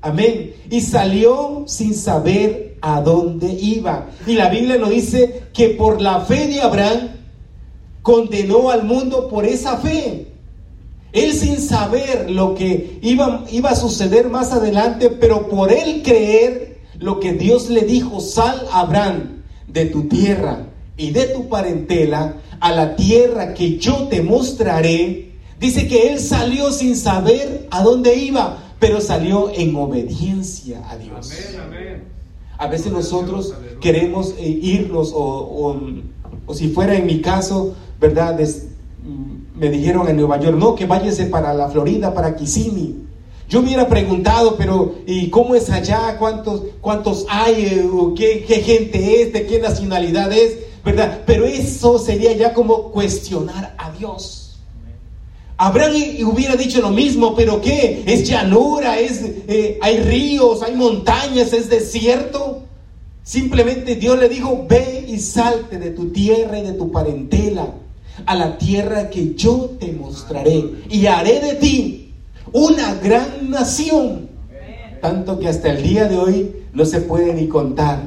Amén. 0.00 0.54
Y 0.68 0.80
salió 0.80 1.64
sin 1.66 1.94
saber 1.94 2.76
a 2.80 3.00
dónde 3.00 3.52
iba. 3.52 4.08
Y 4.26 4.34
la 4.34 4.48
Biblia 4.48 4.76
nos 4.76 4.90
dice 4.90 5.44
que 5.52 5.70
por 5.70 6.00
la 6.00 6.20
fe 6.20 6.48
de 6.48 6.60
Abraham 6.60 7.10
condenó 8.02 8.70
al 8.70 8.82
mundo 8.82 9.28
por 9.28 9.46
esa 9.46 9.78
fe. 9.78 10.26
Él 11.12 11.32
sin 11.34 11.60
saber 11.60 12.30
lo 12.30 12.54
que 12.54 12.98
iba, 13.02 13.44
iba 13.50 13.70
a 13.70 13.76
suceder 13.76 14.28
más 14.28 14.50
adelante, 14.52 15.10
pero 15.10 15.48
por 15.48 15.70
él 15.70 16.02
creer 16.02 16.71
lo 17.02 17.20
que 17.20 17.32
Dios 17.32 17.68
le 17.68 17.82
dijo, 17.82 18.20
sal 18.20 18.66
Abraham 18.72 19.42
de 19.66 19.86
tu 19.86 20.04
tierra 20.04 20.66
y 20.96 21.10
de 21.10 21.26
tu 21.26 21.48
parentela 21.48 22.36
a 22.60 22.72
la 22.72 22.96
tierra 22.96 23.54
que 23.54 23.78
yo 23.78 24.08
te 24.08 24.22
mostraré. 24.22 25.32
Dice 25.58 25.88
que 25.88 26.12
él 26.12 26.20
salió 26.20 26.70
sin 26.70 26.96
saber 26.96 27.66
a 27.70 27.82
dónde 27.82 28.14
iba, 28.16 28.58
pero 28.78 29.00
salió 29.00 29.50
en 29.54 29.74
obediencia 29.76 30.82
a 30.88 30.96
Dios. 30.96 31.32
A 32.58 32.66
veces 32.68 32.92
nosotros 32.92 33.54
queremos 33.80 34.34
eh, 34.38 34.48
irnos 34.48 35.12
o, 35.14 35.76
si 36.54 36.68
fuera 36.68 36.94
en 36.94 37.06
mi 37.06 37.20
caso, 37.20 37.74
¿verdad? 38.00 38.38
Mm, 38.38 39.58
me 39.58 39.70
dijeron 39.70 40.08
en 40.08 40.16
Nueva 40.16 40.38
York, 40.38 40.56
no, 40.56 40.74
que 40.74 40.86
váyase 40.86 41.26
para 41.26 41.54
la 41.54 41.68
Florida, 41.68 42.14
para 42.14 42.36
Kissimmee. 42.36 43.02
Yo 43.52 43.60
hubiera 43.60 43.86
preguntado, 43.86 44.56
pero 44.56 44.94
¿y 45.06 45.28
cómo 45.28 45.54
es 45.54 45.68
allá? 45.68 46.16
¿Cuántos, 46.18 46.62
cuántos 46.80 47.26
hay? 47.28 47.66
Eh, 47.66 47.90
¿Qué, 48.16 48.46
¿Qué 48.48 48.62
gente 48.62 49.20
es? 49.20 49.34
¿De 49.34 49.44
qué 49.44 49.58
nacionalidad 49.58 50.32
es? 50.32 50.56
¿Verdad? 50.82 51.20
Pero 51.26 51.44
eso 51.44 51.98
sería 51.98 52.32
ya 52.32 52.54
como 52.54 52.90
cuestionar 52.90 53.74
a 53.76 53.90
Dios. 53.90 54.58
Abraham 55.58 55.92
hubiera 56.24 56.56
dicho 56.56 56.80
lo 56.80 56.88
mismo, 56.88 57.34
pero 57.34 57.60
¿qué? 57.60 58.02
Es 58.06 58.26
llanura, 58.26 58.98
es, 58.98 59.20
eh, 59.22 59.78
hay 59.82 59.98
ríos, 59.98 60.62
hay 60.62 60.74
montañas, 60.74 61.52
es 61.52 61.68
desierto. 61.68 62.62
Simplemente 63.22 63.96
Dios 63.96 64.18
le 64.18 64.30
dijo, 64.30 64.64
ve 64.66 65.04
y 65.06 65.18
salte 65.18 65.78
de 65.78 65.90
tu 65.90 66.08
tierra 66.08 66.58
y 66.58 66.62
de 66.62 66.72
tu 66.72 66.90
parentela 66.90 67.68
a 68.24 68.34
la 68.34 68.56
tierra 68.56 69.10
que 69.10 69.34
yo 69.34 69.72
te 69.78 69.92
mostraré 69.92 70.64
y 70.88 71.04
haré 71.04 71.40
de 71.40 71.54
ti 71.56 72.01
una 72.52 72.94
gran 72.94 73.50
nación. 73.50 74.28
Tanto 75.00 75.38
que 75.38 75.48
hasta 75.48 75.70
el 75.70 75.82
día 75.82 76.06
de 76.08 76.16
hoy 76.16 76.56
no 76.72 76.84
se 76.84 77.00
puede 77.00 77.34
ni 77.34 77.48
contar. 77.48 78.02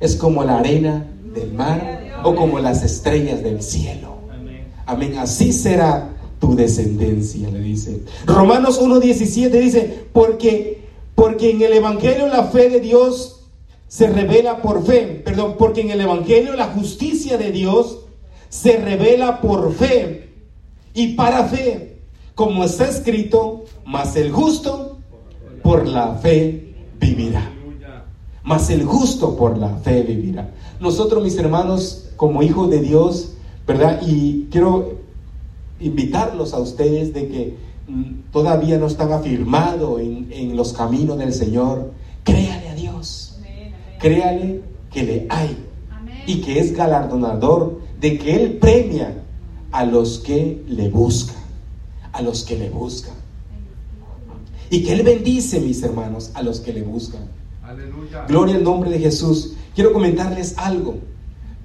Es 0.00 0.16
como 0.16 0.44
la 0.44 0.58
arena 0.58 1.06
del 1.34 1.52
mar 1.52 2.00
o 2.24 2.34
como 2.34 2.58
las 2.58 2.82
estrellas 2.82 3.42
del 3.42 3.62
cielo. 3.62 4.18
Amén. 4.86 5.16
Así 5.18 5.52
será 5.52 6.10
tu 6.40 6.56
descendencia, 6.56 7.48
le 7.50 7.60
dice. 7.60 8.00
Romanos 8.26 8.80
1.17 8.80 9.50
dice, 9.50 10.04
porque, 10.12 10.88
porque 11.14 11.50
en 11.50 11.62
el 11.62 11.74
Evangelio 11.74 12.26
la 12.26 12.44
fe 12.44 12.70
de 12.70 12.80
Dios 12.80 13.42
se 13.86 14.08
revela 14.08 14.62
por 14.62 14.84
fe. 14.84 15.22
Perdón, 15.24 15.56
porque 15.58 15.82
en 15.82 15.90
el 15.90 16.00
Evangelio 16.00 16.54
la 16.54 16.66
justicia 16.66 17.36
de 17.36 17.52
Dios 17.52 18.00
se 18.48 18.78
revela 18.78 19.40
por 19.40 19.72
fe 19.74 20.30
y 20.94 21.14
para 21.14 21.44
fe 21.44 21.89
como 22.40 22.64
está 22.64 22.88
escrito, 22.88 23.66
mas 23.84 24.16
el 24.16 24.32
justo 24.32 24.96
por 25.62 25.86
la 25.86 26.14
fe 26.14 26.72
vivirá. 26.98 27.52
Mas 28.42 28.70
el 28.70 28.82
justo 28.82 29.36
por 29.36 29.58
la 29.58 29.76
fe 29.76 30.02
vivirá. 30.04 30.48
Nosotros, 30.80 31.22
mis 31.22 31.36
hermanos, 31.36 32.08
como 32.16 32.42
hijos 32.42 32.70
de 32.70 32.80
Dios, 32.80 33.32
¿verdad? 33.66 34.00
Y 34.06 34.48
quiero 34.50 34.94
invitarlos 35.80 36.54
a 36.54 36.60
ustedes 36.60 37.12
de 37.12 37.28
que 37.28 37.56
mm, 37.88 38.30
todavía 38.32 38.78
no 38.78 38.86
están 38.86 39.12
afirmados 39.12 40.00
en, 40.00 40.56
los 40.56 40.72
caminos 40.72 41.18
del 41.18 41.34
Señor. 41.34 41.92
Créale 42.24 42.70
a 42.70 42.74
Dios. 42.74 43.38
Créale 43.98 44.62
que 44.90 45.02
le 45.02 45.26
hay. 45.28 45.58
Y 46.26 46.40
que 46.40 46.58
es 46.58 46.74
galardonador 46.74 47.82
de 48.00 48.16
que 48.16 48.34
Él 48.34 48.52
premia 48.54 49.24
a 49.72 49.84
los 49.84 50.20
que 50.20 50.64
le 50.66 50.88
buscan 50.88 51.39
a 52.20 52.22
los 52.22 52.44
que 52.44 52.56
le 52.56 52.70
buscan. 52.70 53.14
Y 54.70 54.84
que 54.84 54.92
Él 54.92 55.02
bendice, 55.02 55.60
mis 55.60 55.82
hermanos, 55.82 56.30
a 56.34 56.42
los 56.42 56.60
que 56.60 56.72
le 56.72 56.82
buscan. 56.82 57.22
Gloria 58.28 58.56
al 58.56 58.62
nombre 58.62 58.90
de 58.90 58.98
Jesús. 58.98 59.54
Quiero 59.74 59.92
comentarles 59.92 60.56
algo. 60.58 60.98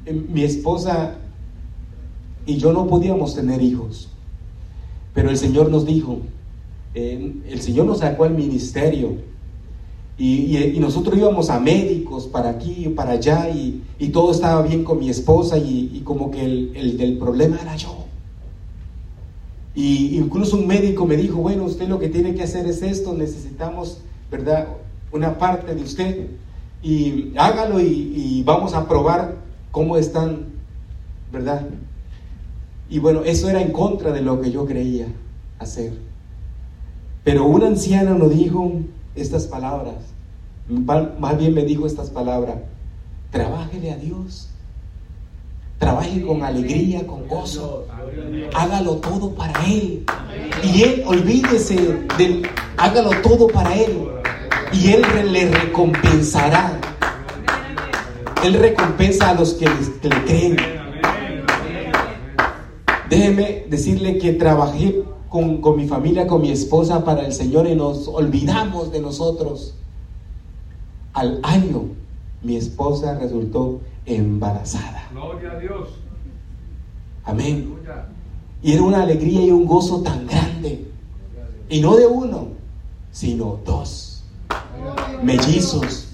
Eh, 0.05 0.13
mi 0.13 0.43
esposa 0.43 1.15
y 2.45 2.57
yo 2.57 2.73
no 2.73 2.87
podíamos 2.87 3.35
tener 3.35 3.61
hijos, 3.61 4.09
pero 5.13 5.29
el 5.31 5.37
Señor 5.37 5.69
nos 5.71 5.85
dijo, 5.85 6.19
eh, 6.93 7.33
el 7.49 7.61
Señor 7.61 7.87
nos 7.87 7.99
sacó 7.99 8.25
al 8.25 8.35
ministerio 8.35 9.15
y, 10.17 10.75
nosotros 10.79 11.17
íbamos 11.17 11.49
a 11.49 11.59
médicos 11.59 12.27
para 12.27 12.51
aquí 12.51 12.85
y 12.85 12.89
para 12.89 13.13
allá 13.13 13.49
y, 13.49 13.81
todo 14.09 14.31
estaba 14.31 14.61
bien 14.61 14.83
con 14.83 14.99
mi 14.99 15.09
esposa 15.09 15.57
y, 15.57 16.01
como 16.03 16.29
que 16.29 16.45
el, 16.45 16.71
el 16.75 16.97
del 16.97 17.17
problema 17.17 17.57
era 17.61 17.75
yo. 17.75 18.04
Y 19.75 20.17
incluso 20.17 20.55
un 20.55 20.67
médico 20.67 21.05
me 21.05 21.17
dijo, 21.17 21.37
bueno, 21.37 21.65
usted 21.65 21.89
lo 21.89 21.99
que 21.99 22.07
tiene 22.07 22.33
que 22.33 22.43
hacer 22.43 22.65
es 22.65 22.81
esto, 22.81 23.13
necesitamos, 23.13 23.99
¿verdad? 24.31 24.69
Una 25.11 25.37
parte 25.37 25.75
de 25.75 25.83
usted. 25.83 26.27
y 26.81 27.33
hágalo 27.37 27.79
y, 27.81 28.43
vamos 28.45 28.73
a 28.73 28.87
probar 28.87 29.35
cómo 29.71 29.97
están, 29.97 30.45
¿verdad? 31.31 31.67
Y 32.89 32.99
bueno, 32.99 33.23
eso 33.23 33.49
era 33.49 33.61
en 33.61 33.71
contra 33.71 34.11
de 34.11 34.21
lo 34.21 34.39
que 34.39 34.51
yo 34.51 34.65
creía 34.65 35.07
hacer. 35.59 35.93
Pero 37.23 37.45
un 37.45 37.63
anciano 37.63 38.15
nos 38.15 38.29
dijo 38.29 38.71
estas 39.15 39.47
palabras, 39.47 39.95
más 40.69 41.37
bien 41.37 41.53
me 41.53 41.65
dijo 41.65 41.85
estas 41.87 42.11
palabras, 42.11 42.57
trabájele 43.31 43.91
a 43.91 43.97
Dios, 43.97 44.49
trabaje 45.79 46.21
con 46.21 46.43
alegría, 46.43 47.05
con 47.05 47.27
gozo, 47.27 47.85
hágalo 48.55 48.95
todo 48.97 49.31
para 49.31 49.53
Él. 49.65 50.05
Y 50.63 50.83
Él, 50.83 51.03
olvídese 51.05 51.75
del, 52.17 52.47
hágalo 52.77 53.11
todo 53.21 53.47
para 53.47 53.75
Él. 53.75 54.07
Y 54.71 54.91
Él 54.91 55.03
le 55.31 55.51
recompensará. 55.51 56.79
Él 58.43 58.53
recompensa 58.53 59.29
a 59.29 59.33
los 59.33 59.53
que 59.55 59.65
le, 59.65 60.25
creen. 60.25 60.57
Déjeme 63.09 63.65
decirle 63.69 64.17
que 64.17 64.33
trabajé 64.33 65.03
con, 65.29 65.61
con, 65.61 65.77
mi 65.77 65.87
familia, 65.87 66.27
con 66.27 66.41
mi 66.41 66.51
esposa 66.51 67.03
para 67.03 67.25
el 67.25 67.33
Señor 67.33 67.67
y 67.67 67.75
nos 67.75 68.07
olvidamos 68.07 68.91
de 68.91 69.01
nosotros. 69.01 69.75
Al 71.13 71.39
año 71.43 71.83
mi 72.43 72.55
esposa 72.57 73.17
resultó 73.19 73.79
embarazada. 74.05 75.09
Gloria 75.11 75.51
a 75.51 75.59
Dios. 75.59 75.89
Amén. 77.23 77.75
Y 78.61 78.73
era 78.73 78.83
una 78.83 79.03
alegría 79.03 79.45
y 79.45 79.51
un 79.51 79.65
gozo 79.65 80.01
tan 80.01 80.27
grande. 80.27 80.85
Y 81.69 81.81
no 81.81 81.95
de 81.95 82.05
uno, 82.05 82.49
sino 83.11 83.59
dos. 83.65 84.23
Mellizos. 85.23 86.07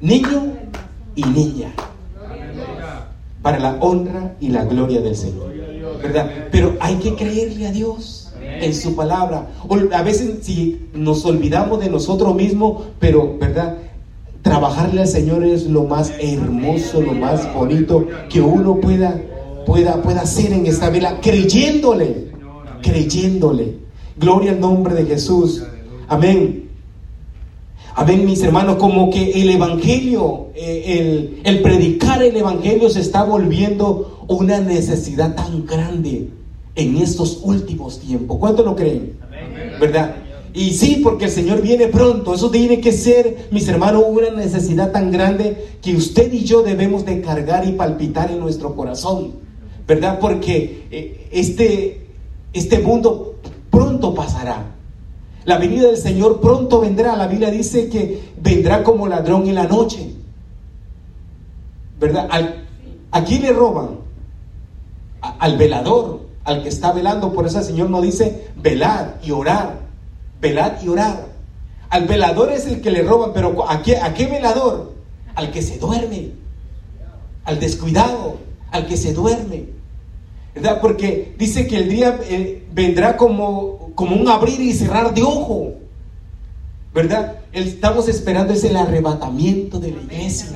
Niño 0.00 0.54
y 1.14 1.22
niña. 1.24 1.72
Para 3.42 3.58
la 3.58 3.74
honra 3.80 4.36
y 4.40 4.48
la 4.48 4.64
gloria 4.64 5.00
del 5.00 5.16
Señor. 5.16 5.52
¿Verdad? 6.02 6.48
Pero 6.50 6.76
hay 6.80 6.96
que 6.96 7.14
creerle 7.14 7.66
a 7.66 7.72
Dios 7.72 8.32
en 8.40 8.74
su 8.74 8.94
palabra. 8.94 9.48
A 9.92 10.02
veces 10.02 10.38
si 10.42 10.88
nos 10.94 11.24
olvidamos 11.24 11.80
de 11.80 11.90
nosotros 11.90 12.34
mismos, 12.34 12.84
pero, 12.98 13.36
¿verdad? 13.38 13.76
Trabajarle 14.42 15.02
al 15.02 15.08
Señor 15.08 15.44
es 15.44 15.66
lo 15.66 15.84
más 15.84 16.12
hermoso, 16.20 17.00
lo 17.00 17.12
más 17.12 17.52
bonito 17.54 18.06
que 18.28 18.40
uno 18.40 18.76
pueda, 18.76 19.20
pueda, 19.66 20.00
pueda 20.02 20.22
hacer 20.22 20.52
en 20.52 20.66
esta 20.66 20.90
vela, 20.90 21.20
creyéndole, 21.20 22.30
creyéndole. 22.82 23.78
Gloria 24.16 24.52
al 24.52 24.60
nombre 24.60 24.94
de 24.94 25.06
Jesús. 25.06 25.62
Amén. 26.08 26.68
Amén, 27.94 28.24
mis 28.24 28.42
hermanos, 28.42 28.76
como 28.76 29.10
que 29.10 29.32
el 29.42 29.50
Evangelio, 29.50 30.48
eh, 30.54 30.98
el, 30.98 31.40
el 31.44 31.62
predicar 31.62 32.22
el 32.22 32.36
Evangelio 32.36 32.88
se 32.90 33.00
está 33.00 33.24
volviendo 33.24 34.24
una 34.28 34.60
necesidad 34.60 35.34
tan 35.34 35.66
grande 35.66 36.28
en 36.76 36.96
estos 36.96 37.40
últimos 37.42 37.98
tiempos. 37.98 38.38
¿Cuánto 38.38 38.62
lo 38.62 38.76
creen? 38.76 39.18
¿Verdad? 39.80 40.14
Y 40.58 40.72
sí, 40.72 41.02
porque 41.04 41.26
el 41.26 41.30
Señor 41.30 41.62
viene 41.62 41.86
pronto. 41.86 42.34
Eso 42.34 42.50
tiene 42.50 42.80
que 42.80 42.90
ser, 42.90 43.46
mis 43.52 43.68
hermanos, 43.68 44.02
una 44.08 44.30
necesidad 44.30 44.90
tan 44.90 45.12
grande 45.12 45.76
que 45.80 45.94
usted 45.94 46.32
y 46.32 46.42
yo 46.42 46.62
debemos 46.62 47.06
de 47.06 47.20
cargar 47.20 47.64
y 47.64 47.74
palpitar 47.74 48.32
en 48.32 48.40
nuestro 48.40 48.74
corazón. 48.74 49.34
¿Verdad? 49.86 50.18
Porque 50.18 50.88
eh, 50.90 51.28
este, 51.30 52.08
este 52.52 52.80
mundo 52.80 53.36
pronto 53.70 54.16
pasará. 54.16 54.74
La 55.44 55.58
venida 55.58 55.86
del 55.86 55.96
Señor 55.96 56.40
pronto 56.40 56.80
vendrá. 56.80 57.14
La 57.14 57.28
Biblia 57.28 57.52
dice 57.52 57.88
que 57.88 58.20
vendrá 58.42 58.82
como 58.82 59.06
ladrón 59.06 59.46
en 59.46 59.54
la 59.54 59.68
noche. 59.68 60.10
¿Verdad? 62.00 62.28
¿A 63.12 63.24
quién 63.24 63.42
le 63.42 63.52
roban? 63.52 63.90
al 65.20 65.56
velador, 65.56 66.22
al 66.42 66.64
que 66.64 66.68
está 66.68 66.90
velando. 66.90 67.32
Por 67.32 67.46
eso 67.46 67.60
el 67.60 67.64
Señor 67.64 67.90
nos 67.90 68.02
dice 68.02 68.48
velar 68.56 69.20
y 69.22 69.30
orar 69.30 69.87
velad 70.40 70.80
y 70.82 70.88
orar. 70.88 71.28
Al 71.90 72.06
velador 72.06 72.52
es 72.52 72.66
el 72.66 72.80
que 72.80 72.90
le 72.90 73.02
roban, 73.02 73.32
pero 73.32 73.68
¿a 73.68 73.82
qué, 73.82 73.96
¿a 73.96 74.12
qué 74.14 74.26
velador? 74.26 74.92
Al 75.34 75.50
que 75.50 75.62
se 75.62 75.78
duerme, 75.78 76.32
al 77.44 77.58
descuidado, 77.60 78.38
al 78.70 78.86
que 78.86 78.96
se 78.96 79.14
duerme. 79.14 79.66
¿Verdad? 80.54 80.80
Porque 80.80 81.34
dice 81.38 81.66
que 81.66 81.76
el 81.76 81.88
día 81.88 82.18
eh, 82.28 82.66
vendrá 82.72 83.16
como, 83.16 83.92
como 83.94 84.16
un 84.16 84.28
abrir 84.28 84.60
y 84.60 84.72
cerrar 84.72 85.14
de 85.14 85.22
ojo. 85.22 85.74
¿Verdad? 86.92 87.36
Estamos 87.52 88.08
esperando 88.08 88.52
es 88.52 88.64
el 88.64 88.76
arrebatamiento 88.76 89.78
de 89.78 89.92
la 89.92 90.02
iglesia. 90.02 90.48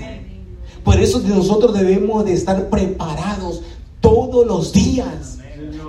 Por 0.85 0.99
eso 0.99 1.21
nosotros 1.21 1.73
debemos 1.75 2.25
de 2.25 2.33
estar 2.33 2.69
preparados 2.69 3.63
todos 4.01 4.47
los 4.47 4.73
días. 4.73 5.32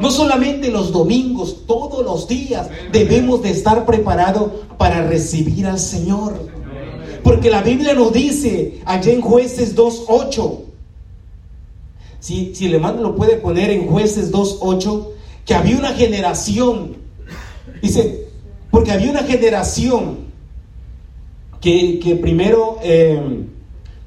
No 0.01 0.12
solamente 0.12 0.69
los 0.69 0.91
domingos, 0.91 1.65
todos 1.67 2.03
los 2.03 2.27
días 2.27 2.69
debemos 2.91 3.41
de 3.41 3.51
estar 3.51 3.86
preparados 3.86 4.51
para 4.77 5.08
recibir 5.08 5.65
al 5.65 5.79
Señor. 5.79 6.49
Porque 7.23 7.49
la 7.49 7.62
Biblia 7.62 7.93
nos 7.93 8.12
dice 8.12 8.82
allá 8.86 9.12
en 9.12 9.21
jueces 9.21 9.75
2.8, 9.75 10.60
si, 12.19 12.56
si 12.56 12.65
el 12.67 12.75
hermano 12.75 13.01
lo 13.01 13.15
puede 13.15 13.38
poner 13.38 13.69
en 13.69 13.88
jueces 13.88 14.32
2.8, 14.32 15.08
que 15.45 15.53
había 15.53 15.77
una 15.77 15.93
generación, 15.93 16.95
dice, 17.82 18.27
porque 18.71 18.91
había 18.91 19.12
una 19.12 19.23
generación 19.23 20.23
que, 21.62 22.17
primero, 22.21 22.77
eh, 22.84 23.45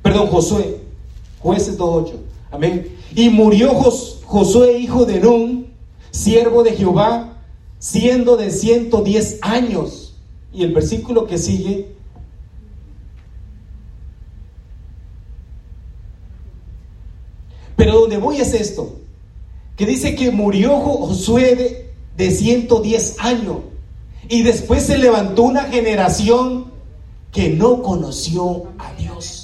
perdón, 0.03 0.27
Josué, 0.27 0.81
jueces 1.41 1.79
2.8, 1.79 2.13
amén, 2.51 2.89
y 3.15 3.31
murió 3.31 3.71
Josué, 3.75 4.79
hijo 4.79 5.07
de 5.07 5.21
Nun, 5.21 5.66
siervo 6.17 6.63
de 6.63 6.73
Jehová, 6.73 7.37
siendo 7.79 8.37
de 8.37 8.51
110 8.51 9.39
años. 9.43 10.15
Y 10.53 10.65
el 10.65 10.73
versículo 10.73 11.27
que 11.27 11.39
sigue, 11.39 11.95
pero 17.77 18.01
donde 18.01 18.17
voy 18.17 18.41
es 18.41 18.55
esto, 18.55 18.97
que 19.77 19.85
dice 19.85 20.15
que 20.15 20.31
murió 20.31 20.79
Josué 20.79 21.55
de, 21.55 21.93
de 22.17 22.31
110 22.31 23.17
años 23.19 23.59
y 24.29 24.43
después 24.43 24.85
se 24.85 24.97
levantó 24.97 25.43
una 25.43 25.65
generación 25.65 26.73
que 27.31 27.51
no 27.51 27.83
conoció 27.83 28.65
a 28.79 28.93
Dios. 28.95 29.36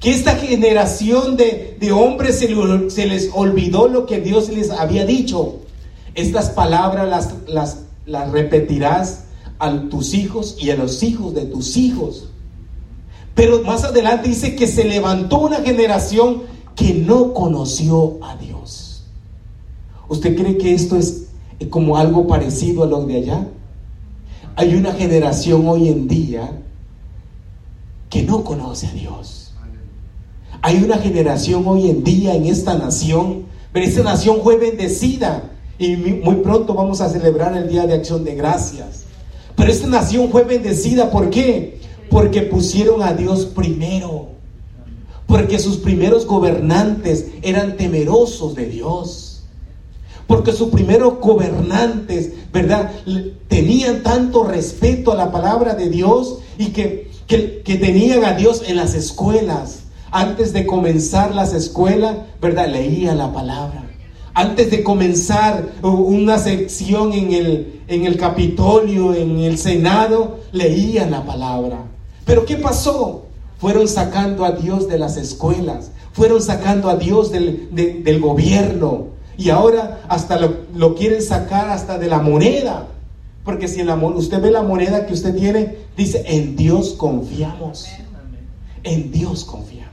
Que 0.00 0.10
esta 0.10 0.36
generación 0.36 1.36
de, 1.36 1.76
hombres 1.92 2.38
se, 2.38 3.06
les 3.06 3.30
olvidó 3.32 3.88
lo 3.88 4.06
que 4.06 4.20
Dios 4.20 4.48
les 4.50 4.70
había 4.70 5.06
dicho. 5.06 5.60
Estas 6.14 6.50
palabras 6.50 7.08
las, 7.08 7.34
las, 7.48 7.84
las 8.04 8.30
repetirás 8.30 9.24
a 9.58 9.88
tus 9.88 10.14
hijos 10.14 10.56
y 10.60 10.70
a 10.70 10.76
los 10.76 11.02
hijos 11.02 11.34
de 11.34 11.46
tus 11.46 11.76
hijos. 11.76 12.28
Pero 13.34 13.62
más 13.62 13.84
adelante 13.84 14.28
dice 14.28 14.56
que 14.56 14.66
se 14.66 14.84
levantó 14.84 15.38
una 15.38 15.58
generación 15.58 16.42
que 16.74 16.94
no 16.94 17.32
conoció 17.32 18.18
a 18.22 18.36
Dios. 18.36 19.04
¿Usted 20.08 20.36
cree 20.36 20.56
que 20.56 20.74
esto 20.74 20.96
es 20.96 21.26
como 21.70 21.96
algo 21.96 22.26
parecido 22.26 22.84
a 22.84 22.86
lo 22.86 23.04
de 23.04 23.16
allá? 23.16 23.48
Hay 24.56 24.74
una 24.74 24.92
generación 24.92 25.66
hoy 25.68 25.88
en 25.88 26.08
día 26.08 26.62
que 28.08 28.22
no 28.22 28.44
conoce 28.44 28.86
a 28.86 28.92
Dios. 28.92 29.45
Hay 30.62 30.82
una 30.82 30.98
generación 30.98 31.64
hoy 31.66 31.90
en 31.90 32.02
día 32.04 32.34
en 32.34 32.46
esta 32.46 32.76
nación, 32.76 33.44
pero 33.72 33.86
esta 33.86 34.02
nación 34.02 34.40
fue 34.42 34.56
bendecida 34.56 35.50
y 35.78 35.96
muy 35.96 36.36
pronto 36.36 36.74
vamos 36.74 37.00
a 37.00 37.08
celebrar 37.08 37.56
el 37.56 37.68
Día 37.68 37.86
de 37.86 37.94
Acción 37.94 38.24
de 38.24 38.34
Gracias. 38.34 39.04
Pero 39.54 39.70
esta 39.70 39.86
nación 39.86 40.30
fue 40.30 40.44
bendecida, 40.44 41.10
¿por 41.10 41.30
qué? 41.30 41.80
Porque 42.10 42.42
pusieron 42.42 43.02
a 43.02 43.12
Dios 43.12 43.46
primero. 43.46 44.28
Porque 45.26 45.58
sus 45.58 45.78
primeros 45.78 46.26
gobernantes 46.26 47.26
eran 47.42 47.76
temerosos 47.76 48.54
de 48.54 48.66
Dios. 48.66 49.42
Porque 50.26 50.52
sus 50.52 50.68
primeros 50.68 51.20
gobernantes, 51.20 52.32
¿verdad? 52.52 52.92
Tenían 53.48 54.02
tanto 54.02 54.44
respeto 54.44 55.12
a 55.12 55.16
la 55.16 55.30
palabra 55.30 55.74
de 55.74 55.88
Dios 55.88 56.38
y 56.58 56.66
que, 56.66 57.10
que, 57.26 57.62
que 57.62 57.76
tenían 57.76 58.24
a 58.24 58.34
Dios 58.34 58.62
en 58.66 58.76
las 58.76 58.94
escuelas 58.94 59.85
antes 60.10 60.52
de 60.52 60.66
comenzar 60.66 61.34
las 61.34 61.52
escuelas, 61.52 62.16
¿verdad? 62.40 62.68
Leía 62.68 63.14
la 63.14 63.32
palabra. 63.32 63.84
Antes 64.34 64.70
de 64.70 64.82
comenzar 64.82 65.66
una 65.82 66.38
sección 66.38 67.12
en 67.14 67.32
el, 67.32 67.80
en 67.88 68.04
el 68.04 68.18
Capitolio, 68.18 69.14
en 69.14 69.38
el 69.40 69.56
Senado, 69.56 70.40
leían 70.52 71.10
la 71.10 71.24
palabra. 71.24 71.78
Pero 72.26 72.44
¿qué 72.44 72.56
pasó? 72.56 73.22
Fueron 73.58 73.88
sacando 73.88 74.44
a 74.44 74.52
Dios 74.52 74.88
de 74.88 74.98
las 74.98 75.16
escuelas, 75.16 75.90
fueron 76.12 76.42
sacando 76.42 76.90
a 76.90 76.96
Dios 76.96 77.30
del, 77.30 77.68
del 77.72 78.20
gobierno. 78.20 79.06
Y 79.38 79.50
ahora 79.50 80.02
hasta 80.08 80.38
lo, 80.38 80.54
lo, 80.74 80.94
quieren 80.94 81.22
sacar 81.22 81.70
hasta 81.70 81.98
de 81.98 82.08
la 82.08 82.18
moneda. 82.18 82.88
Porque 83.44 83.68
si 83.68 83.82
la, 83.84 83.94
usted 83.94 84.42
ve 84.42 84.50
la 84.50 84.62
moneda 84.62 85.06
que 85.06 85.14
usted 85.14 85.34
tiene, 85.34 85.76
dice, 85.96 86.24
en 86.26 86.56
Dios 86.56 86.94
confiamos. 86.94 87.86
En 88.82 89.12
Dios 89.12 89.44
confiamos. 89.44 89.85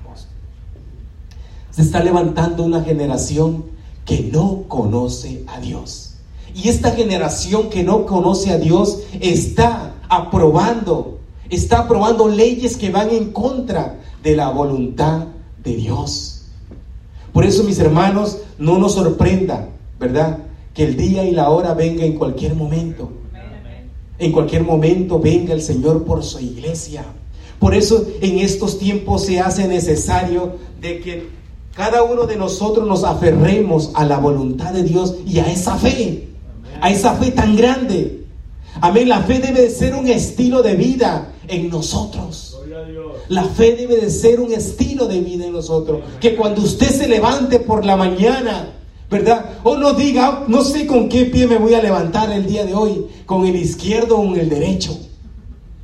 Se 1.73 1.81
está 1.81 2.03
levantando 2.03 2.63
una 2.63 2.83
generación 2.83 3.65
que 4.05 4.29
no 4.31 4.65
conoce 4.67 5.43
a 5.47 5.59
Dios. 5.59 6.15
Y 6.55 6.69
esta 6.69 6.91
generación 6.91 7.69
que 7.69 7.83
no 7.83 8.05
conoce 8.05 8.51
a 8.51 8.59
Dios 8.59 8.99
está 9.19 9.95
aprobando, 10.07 11.17
está 11.49 11.79
aprobando 11.79 12.27
leyes 12.27 12.77
que 12.77 12.91
van 12.91 13.09
en 13.09 13.31
contra 13.31 13.99
de 14.21 14.35
la 14.35 14.49
voluntad 14.49 15.27
de 15.63 15.75
Dios. 15.75 16.45
Por 17.31 17.43
eso, 17.43 17.63
mis 17.63 17.79
hermanos, 17.79 18.37
no 18.59 18.77
nos 18.77 18.93
sorprenda, 18.93 19.69
¿verdad? 19.99 20.37
Que 20.75 20.83
el 20.83 20.95
día 20.95 21.25
y 21.25 21.31
la 21.31 21.49
hora 21.49 21.73
venga 21.73 22.05
en 22.05 22.13
cualquier 22.13 22.53
momento. 22.53 23.11
En 24.19 24.31
cualquier 24.31 24.63
momento 24.63 25.19
venga 25.19 25.55
el 25.55 25.61
Señor 25.63 26.05
por 26.05 26.23
su 26.23 26.39
iglesia. 26.39 27.03
Por 27.57 27.73
eso 27.73 28.05
en 28.21 28.37
estos 28.37 28.77
tiempos 28.77 29.25
se 29.25 29.39
hace 29.39 29.67
necesario 29.67 30.57
de 30.79 30.99
que 30.99 31.42
cada 31.75 32.03
uno 32.03 32.25
de 32.25 32.35
nosotros 32.35 32.87
nos 32.87 33.03
aferremos 33.03 33.91
a 33.95 34.05
la 34.05 34.17
voluntad 34.17 34.73
de 34.73 34.83
Dios 34.83 35.15
y 35.25 35.39
a 35.39 35.51
esa 35.51 35.75
fe, 35.75 36.27
a 36.81 36.91
esa 36.91 37.15
fe 37.15 37.31
tan 37.31 37.55
grande. 37.55 38.25
Amén, 38.81 39.09
la 39.09 39.21
fe 39.21 39.39
debe 39.39 39.61
de 39.61 39.69
ser 39.69 39.95
un 39.95 40.07
estilo 40.07 40.61
de 40.61 40.75
vida 40.75 41.33
en 41.47 41.69
nosotros. 41.69 42.59
La 43.29 43.43
fe 43.45 43.75
debe 43.75 43.97
de 43.97 44.09
ser 44.09 44.39
un 44.39 44.51
estilo 44.51 45.07
de 45.07 45.21
vida 45.21 45.45
en 45.45 45.53
nosotros. 45.53 46.01
Que 46.19 46.35
cuando 46.35 46.61
usted 46.61 46.89
se 46.89 47.07
levante 47.07 47.59
por 47.59 47.85
la 47.85 47.95
mañana, 47.95 48.73
¿verdad? 49.09 49.45
O 49.63 49.77
no 49.77 49.93
diga, 49.93 50.43
no 50.47 50.63
sé 50.63 50.85
con 50.85 51.09
qué 51.09 51.25
pie 51.25 51.47
me 51.47 51.57
voy 51.57 51.73
a 51.73 51.81
levantar 51.81 52.31
el 52.31 52.45
día 52.45 52.65
de 52.65 52.73
hoy, 52.73 53.05
con 53.25 53.45
el 53.45 53.55
izquierdo 53.55 54.17
o 54.17 54.27
con 54.27 54.39
el 54.39 54.49
derecho. 54.49 54.97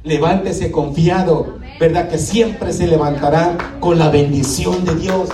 Levántese 0.04 0.71
confiado, 0.71 1.58
¿verdad? 1.80 2.10
Que 2.10 2.17
siempre 2.17 2.73
se 2.73 2.88
levantará 2.88 3.78
con 3.80 3.97
la 3.97 4.10
bendición 4.10 4.84
de 4.86 4.95
Dios. 4.95 5.30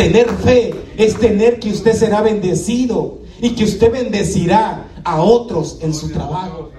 Tener 0.00 0.30
fe 0.30 0.74
es 0.96 1.14
tener 1.18 1.60
que 1.60 1.68
usted 1.68 1.92
será 1.92 2.22
bendecido 2.22 3.18
y 3.38 3.50
que 3.50 3.64
usted 3.64 3.92
bendecirá 3.92 4.88
a 5.04 5.20
otros 5.20 5.76
en 5.82 5.92
su 5.92 6.10
trabajo. 6.10 6.70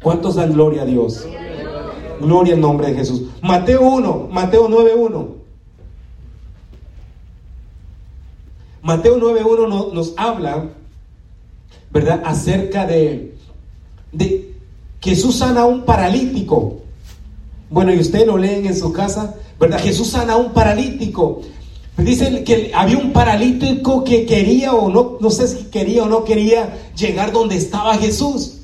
¿Cuántos 0.00 0.36
dan 0.36 0.52
gloria 0.52 0.82
a 0.82 0.84
Dios? 0.84 1.26
Gloria 2.20 2.54
al 2.54 2.60
nombre 2.60 2.86
de 2.86 2.94
Jesús. 2.94 3.22
Mateo 3.42 3.82
1, 3.82 4.28
Mateo 4.30 4.68
9.1. 4.68 5.26
Mateo 8.82 9.18
9.1 9.18 9.68
nos, 9.68 9.92
nos 9.92 10.14
habla, 10.16 10.68
¿verdad? 11.90 12.22
Acerca 12.24 12.86
de, 12.86 13.34
de 14.12 14.54
Jesús 15.00 15.34
sana 15.38 15.62
a 15.62 15.66
un 15.66 15.82
paralítico. 15.82 16.78
Bueno, 17.70 17.92
y 17.92 17.98
ustedes 17.98 18.28
lo 18.28 18.38
leen 18.38 18.66
en 18.66 18.78
su 18.78 18.92
casa, 18.92 19.34
¿verdad? 19.58 19.80
Jesús 19.80 20.10
sana 20.10 20.34
a 20.34 20.36
un 20.36 20.52
paralítico. 20.52 21.42
Dice 21.98 22.42
que 22.42 22.72
había 22.74 22.96
un 22.96 23.12
paralítico 23.12 24.02
que 24.02 24.24
quería 24.24 24.72
o 24.72 24.88
no, 24.88 25.18
no 25.20 25.30
sé 25.30 25.46
si 25.46 25.64
quería 25.64 26.04
o 26.04 26.08
no 26.08 26.24
quería 26.24 26.90
llegar 26.96 27.32
donde 27.32 27.56
estaba 27.56 27.96
Jesús. 27.98 28.62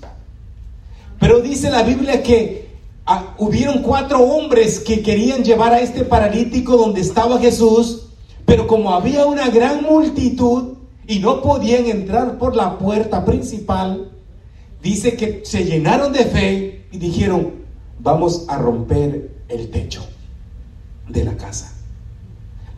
Pero 1.20 1.40
dice 1.40 1.70
la 1.70 1.82
Biblia 1.82 2.22
que 2.22 2.68
ah, 3.04 3.34
hubieron 3.38 3.82
cuatro 3.82 4.20
hombres 4.20 4.78
que 4.80 5.02
querían 5.02 5.44
llevar 5.44 5.74
a 5.74 5.80
este 5.80 6.04
paralítico 6.04 6.76
donde 6.76 7.02
estaba 7.02 7.38
Jesús, 7.38 8.06
pero 8.46 8.66
como 8.66 8.94
había 8.94 9.26
una 9.26 9.48
gran 9.50 9.82
multitud 9.82 10.78
y 11.06 11.18
no 11.18 11.42
podían 11.42 11.86
entrar 11.86 12.38
por 12.38 12.56
la 12.56 12.78
puerta 12.78 13.24
principal, 13.24 14.10
dice 14.82 15.16
que 15.16 15.42
se 15.44 15.64
llenaron 15.64 16.12
de 16.12 16.24
fe 16.24 16.86
y 16.90 16.98
dijeron, 16.98 17.52
vamos 17.98 18.46
a 18.48 18.56
romper 18.58 19.30
el 19.48 19.70
techo 19.70 20.02
de 21.08 21.24
la 21.24 21.36
casa. 21.36 21.77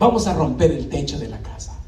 Vamos 0.01 0.27
a 0.27 0.33
romper 0.33 0.71
el 0.71 0.89
techo 0.89 1.17
de 1.17 1.29
la 1.29 1.39
casa. 1.39 1.79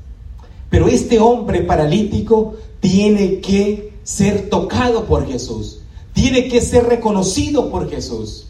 Pero 0.70 0.88
este 0.88 1.20
hombre 1.20 1.64
paralítico 1.64 2.56
tiene 2.80 3.42
que 3.42 3.92
ser 4.04 4.50
tocado 4.50 5.04
por 5.06 5.28
Jesús 5.28 5.80
tiene 6.14 6.48
que 6.48 6.62
ser 6.62 6.86
reconocido 6.86 7.70
por 7.70 7.90
Jesús. 7.90 8.48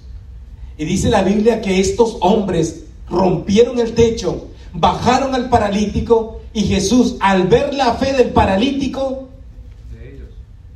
Y 0.78 0.86
dice 0.86 1.10
la 1.10 1.24
Biblia 1.24 1.62
que 1.62 1.80
estos 1.80 2.18
hombres 2.20 2.84
rompieron 3.10 3.80
el 3.80 3.94
techo, 3.94 4.48
bajaron 4.74 5.34
al 5.34 5.50
paralítico 5.50 6.42
y 6.54 6.64
Jesús 6.64 7.16
al 7.20 7.48
ver 7.48 7.74
la 7.74 7.94
fe 7.96 8.14
del 8.14 8.30
paralítico, 8.30 9.30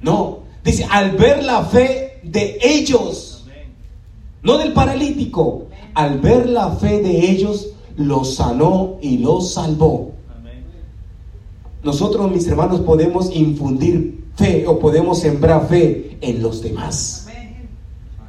no, 0.02 0.40
dice 0.64 0.88
al 0.90 1.12
ver 1.12 1.44
la 1.44 1.66
fe 1.66 2.20
de 2.24 2.58
ellos, 2.62 3.46
no 4.44 4.58
del 4.58 4.74
paralítico, 4.74 5.66
al 5.94 6.20
ver 6.20 6.48
la 6.48 6.72
fe 6.72 7.02
de 7.02 7.32
ellos, 7.32 7.70
los 7.98 8.36
sanó 8.36 8.98
y 9.02 9.18
los 9.18 9.54
salvó. 9.54 10.12
Nosotros, 11.84 12.32
mis 12.32 12.48
hermanos, 12.48 12.82
podemos 12.82 13.34
infundir 13.36 14.26
fe 14.36 14.66
o 14.68 14.80
podemos 14.80 15.20
sembrar 15.20 15.68
fe 15.68 16.18
en 16.22 16.42
los 16.42 16.62
demás. 16.62 17.28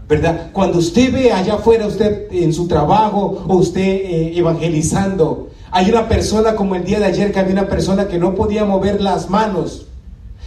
¿Verdad? 0.09 0.51
Cuando 0.53 0.79
usted 0.79 1.13
ve 1.13 1.33
allá 1.33 1.55
afuera, 1.55 1.87
usted 1.87 2.33
en 2.33 2.53
su 2.53 2.67
trabajo 2.67 3.45
o 3.47 3.57
usted 3.57 3.83
eh, 3.83 4.39
evangelizando, 4.39 5.51
hay 5.71 5.91
una 5.91 6.09
persona 6.09 6.57
como 6.57 6.77
el 6.77 6.85
día 6.85 6.99
de 6.99 7.07
ayer 7.07 7.31
que 7.31 7.39
había 7.39 7.53
una 7.53 7.69
persona 7.69 8.09
que 8.09 8.19
no 8.19 8.35
podía 8.35 8.65
mover 8.65 9.03
las 9.03 9.29
manos 9.29 9.87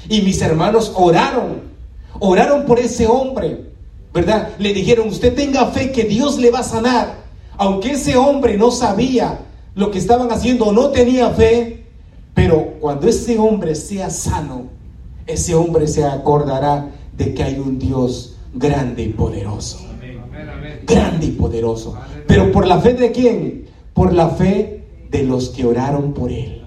y 0.10 0.22
mis 0.22 0.42
hermanos 0.42 0.92
oraron, 0.96 1.62
oraron 2.20 2.66
por 2.66 2.80
ese 2.80 3.06
hombre, 3.06 3.66
¿verdad? 4.14 4.50
Le 4.58 4.74
dijeron, 4.74 5.10
usted 5.10 5.36
tenga 5.36 5.68
fe 5.68 5.92
que 5.92 6.06
Dios 6.06 6.40
le 6.40 6.50
va 6.50 6.60
a 6.60 6.64
sanar, 6.64 7.21
aunque 7.62 7.92
ese 7.92 8.18
hombre 8.18 8.58
no 8.58 8.72
sabía 8.72 9.42
lo 9.76 9.92
que 9.92 10.00
estaban 10.00 10.32
haciendo 10.32 10.72
no 10.72 10.90
tenía 10.90 11.30
fe, 11.30 11.86
pero 12.34 12.74
cuando 12.80 13.08
ese 13.08 13.38
hombre 13.38 13.76
sea 13.76 14.10
sano, 14.10 14.64
ese 15.28 15.54
hombre 15.54 15.88
se 15.88 16.04
acordará 16.04 16.90
de 17.16 17.36
que 17.36 17.44
hay 17.44 17.60
un 17.60 17.78
Dios 17.78 18.36
grande 18.56 19.04
y 19.04 19.10
poderoso. 19.10 19.78
Grande 20.88 21.28
y 21.28 21.32
poderoso. 21.34 21.96
Pero 22.26 22.52
por 22.52 22.66
la 22.66 22.80
fe 22.80 22.96
de 22.96 23.12
quién? 23.12 23.66
Por 23.94 24.12
la 24.12 24.30
fe 24.30 24.84
de 25.12 25.22
los 25.22 25.50
que 25.50 25.64
oraron 25.64 26.14
por 26.14 26.32
él. 26.32 26.64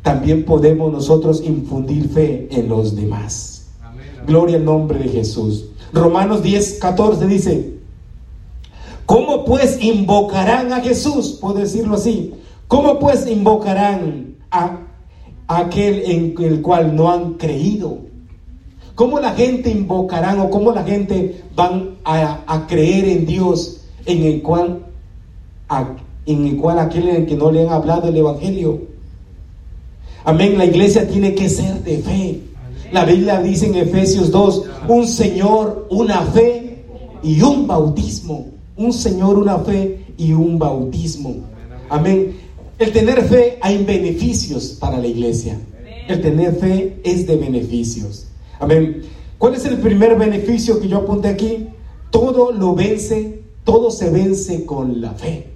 También 0.00 0.46
podemos 0.46 0.90
nosotros 0.90 1.42
infundir 1.44 2.08
fe 2.08 2.48
en 2.50 2.66
los 2.70 2.96
demás. 2.96 3.68
Gloria 4.26 4.56
al 4.56 4.64
nombre 4.64 5.00
de 5.00 5.10
Jesús. 5.10 5.66
Romanos 5.92 6.42
10, 6.42 6.78
14 6.80 7.26
dice, 7.26 7.79
¿cómo 9.10 9.44
pues 9.44 9.82
invocarán 9.82 10.72
a 10.72 10.80
Jesús? 10.80 11.38
Puedo 11.40 11.54
decirlo 11.54 11.96
así. 11.96 12.32
¿Cómo 12.68 12.98
pues 12.98 13.26
invocarán 13.26 14.36
a 14.50 14.86
aquel 15.50 16.02
en 16.06 16.34
el 16.38 16.62
cual 16.62 16.94
no 16.94 17.10
han 17.10 17.34
creído. 17.34 17.98
¿Cómo 18.94 19.18
la 19.18 19.32
gente 19.32 19.70
invocarán 19.70 20.38
o 20.40 20.50
cómo 20.50 20.72
la 20.72 20.84
gente 20.84 21.42
van 21.56 21.96
a, 22.04 22.66
creer 22.68 23.08
en 23.08 23.26
Dios 23.26 23.80
en 24.06 24.24
el 24.24 24.42
cual 24.42 24.82
en 26.26 26.46
el 26.46 26.56
cual 26.56 26.78
aquel 26.78 27.08
en 27.08 27.16
el 27.16 27.26
que 27.26 27.34
no 27.34 27.50
le 27.50 27.66
han 27.66 27.72
hablado 27.72 28.08
el 28.08 28.16
evangelio? 28.16 28.82
Amén, 30.24 30.58
la 30.58 30.66
iglesia 30.66 31.08
tiene 31.08 31.34
que 31.34 31.48
ser 31.48 31.82
de 31.82 31.98
fe. 31.98 32.40
La 32.92 33.04
Biblia 33.04 33.40
dice 33.40 33.66
en 33.66 33.76
Efesios 33.76 34.30
2, 34.30 34.64
un 34.88 35.06
Señor, 35.06 35.86
una 35.90 36.20
fe 36.22 36.84
y 37.22 37.40
un 37.40 37.66
bautismo. 37.66 38.46
Un 38.80 38.94
Señor, 38.94 39.38
una 39.38 39.58
fe 39.58 40.06
y 40.16 40.32
un 40.32 40.58
bautismo. 40.58 41.34
Amén. 41.90 42.34
El 42.78 42.92
tener 42.92 43.20
fe 43.24 43.58
hay 43.60 43.84
beneficios 43.84 44.68
para 44.80 44.96
la 44.96 45.06
iglesia. 45.06 45.60
El 46.08 46.22
tener 46.22 46.54
fe 46.54 46.98
es 47.04 47.26
de 47.26 47.36
beneficios. 47.36 48.28
Amén. 48.58 49.02
¿Cuál 49.36 49.54
es 49.54 49.66
el 49.66 49.76
primer 49.80 50.16
beneficio 50.16 50.80
que 50.80 50.88
yo 50.88 50.96
apunté 50.96 51.28
aquí? 51.28 51.68
Todo 52.10 52.52
lo 52.52 52.74
vence, 52.74 53.42
todo 53.64 53.90
se 53.90 54.08
vence 54.08 54.64
con 54.64 55.02
la 55.02 55.10
fe. 55.10 55.48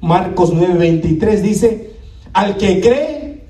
Marcos 0.00 0.54
9:23 0.54 1.42
dice, 1.42 1.90
al 2.32 2.56
que 2.56 2.80
cree, 2.80 3.42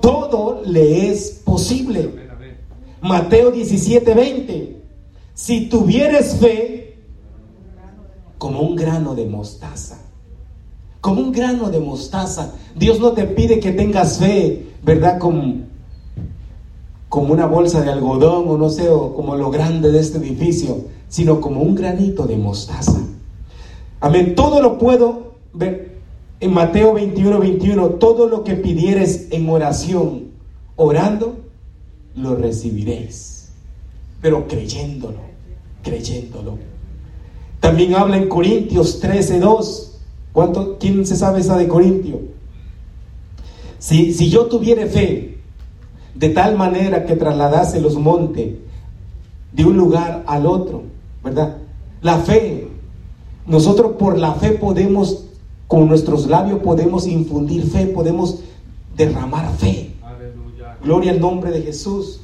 todo 0.00 0.62
le 0.64 1.10
es 1.10 1.42
posible. 1.44 2.08
Mateo 3.00 3.52
17:20, 3.52 4.76
si 5.34 5.68
tuvieres 5.68 6.36
fe 6.36 6.77
como 8.38 8.60
un 8.60 8.76
grano 8.76 9.14
de 9.14 9.26
mostaza, 9.26 9.98
como 11.00 11.20
un 11.20 11.32
grano 11.32 11.70
de 11.70 11.80
mostaza. 11.80 12.54
Dios 12.74 13.00
no 13.00 13.12
te 13.12 13.24
pide 13.24 13.60
que 13.60 13.72
tengas 13.72 14.18
fe, 14.18 14.66
¿verdad? 14.82 15.18
Como, 15.18 15.56
como 17.08 17.32
una 17.32 17.46
bolsa 17.46 17.82
de 17.82 17.90
algodón 17.90 18.48
o 18.48 18.56
no 18.56 18.70
sé, 18.70 18.88
o 18.88 19.14
como 19.14 19.36
lo 19.36 19.50
grande 19.50 19.90
de 19.90 20.00
este 20.00 20.18
edificio, 20.18 20.84
sino 21.08 21.40
como 21.40 21.62
un 21.62 21.74
granito 21.74 22.26
de 22.26 22.36
mostaza. 22.36 22.98
Amén. 24.00 24.34
Todo 24.34 24.62
lo 24.62 24.78
puedo 24.78 25.32
ver 25.52 25.98
en 26.40 26.52
Mateo 26.52 26.94
21, 26.94 27.38
21. 27.40 27.88
Todo 27.90 28.28
lo 28.28 28.44
que 28.44 28.54
pidieres 28.54 29.28
en 29.30 29.48
oración, 29.48 30.28
orando, 30.76 31.36
lo 32.14 32.36
recibiréis. 32.36 33.50
Pero 34.20 34.46
creyéndolo, 34.46 35.18
creyéndolo. 35.82 36.58
También 37.60 37.94
habla 37.94 38.16
en 38.16 38.28
Corintios 38.28 39.00
13:2. 39.02 39.84
¿Cuánto, 40.32 40.76
¿Quién 40.78 41.04
se 41.06 41.16
sabe 41.16 41.40
esa 41.40 41.56
de 41.56 41.68
Corintio? 41.68 42.20
Si, 43.78 44.12
si 44.12 44.30
yo 44.30 44.46
tuviera 44.46 44.86
fe, 44.86 45.38
de 46.14 46.28
tal 46.30 46.56
manera 46.56 47.06
que 47.06 47.16
trasladase 47.16 47.80
los 47.80 47.94
montes 47.94 48.54
de 49.52 49.64
un 49.64 49.76
lugar 49.76 50.24
al 50.26 50.46
otro, 50.46 50.82
¿verdad? 51.22 51.58
La 52.02 52.18
fe, 52.18 52.68
nosotros 53.46 53.92
por 53.98 54.18
la 54.18 54.34
fe 54.34 54.50
podemos, 54.50 55.24
con 55.66 55.88
nuestros 55.88 56.26
labios 56.26 56.60
podemos 56.60 57.06
infundir 57.06 57.64
fe, 57.64 57.86
podemos 57.86 58.40
derramar 58.96 59.50
fe. 59.56 59.92
Gloria 60.82 61.12
al 61.12 61.20
nombre 61.20 61.50
de 61.50 61.62
Jesús. 61.62 62.20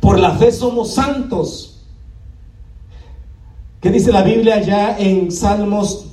Por 0.00 0.18
la 0.18 0.32
fe 0.32 0.50
somos 0.52 0.94
santos. 0.94 1.73
¿Qué 3.84 3.90
dice 3.90 4.10
la 4.10 4.22
Biblia 4.22 4.54
allá 4.54 4.96
en 4.98 5.30
Salmos 5.30 6.06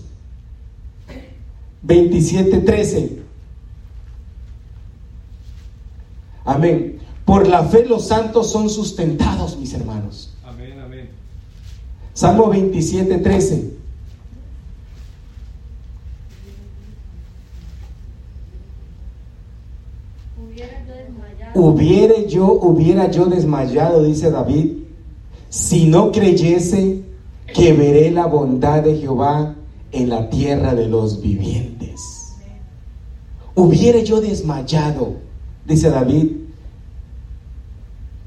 27, 1.84 2.58
13? 2.58 3.22
Amén. 6.44 7.00
Por 7.24 7.48
la 7.48 7.64
fe 7.64 7.86
los 7.86 8.10
santos 8.10 8.52
son 8.52 8.70
sustentados, 8.70 9.56
mis 9.56 9.74
hermanos. 9.74 10.34
Amén, 10.44 10.82
amén. 10.82 11.12
Salmo 12.14 12.50
27, 12.50 13.20
13. 13.20 13.74
Hubiera 21.54 22.26
yo, 22.28 22.52
hubiera 22.52 23.10
yo 23.10 23.28
desmayado, 23.28 24.04
dice 24.04 24.30
David, 24.30 24.74
si 25.48 25.86
no 25.86 26.12
creyese 26.12 27.10
que 27.54 27.74
veré 27.74 28.12
la 28.12 28.26
bondad 28.26 28.84
de 28.84 28.98
Jehová 28.98 29.56
en 29.92 30.10
la 30.10 30.30
tierra 30.30 30.74
de 30.76 30.88
los 30.88 31.22
vivientes. 31.22 32.36
Hubiera 33.56 34.00
yo 34.00 34.22
desmayado, 34.22 35.16
dice 35.66 35.90
David, 35.90 36.28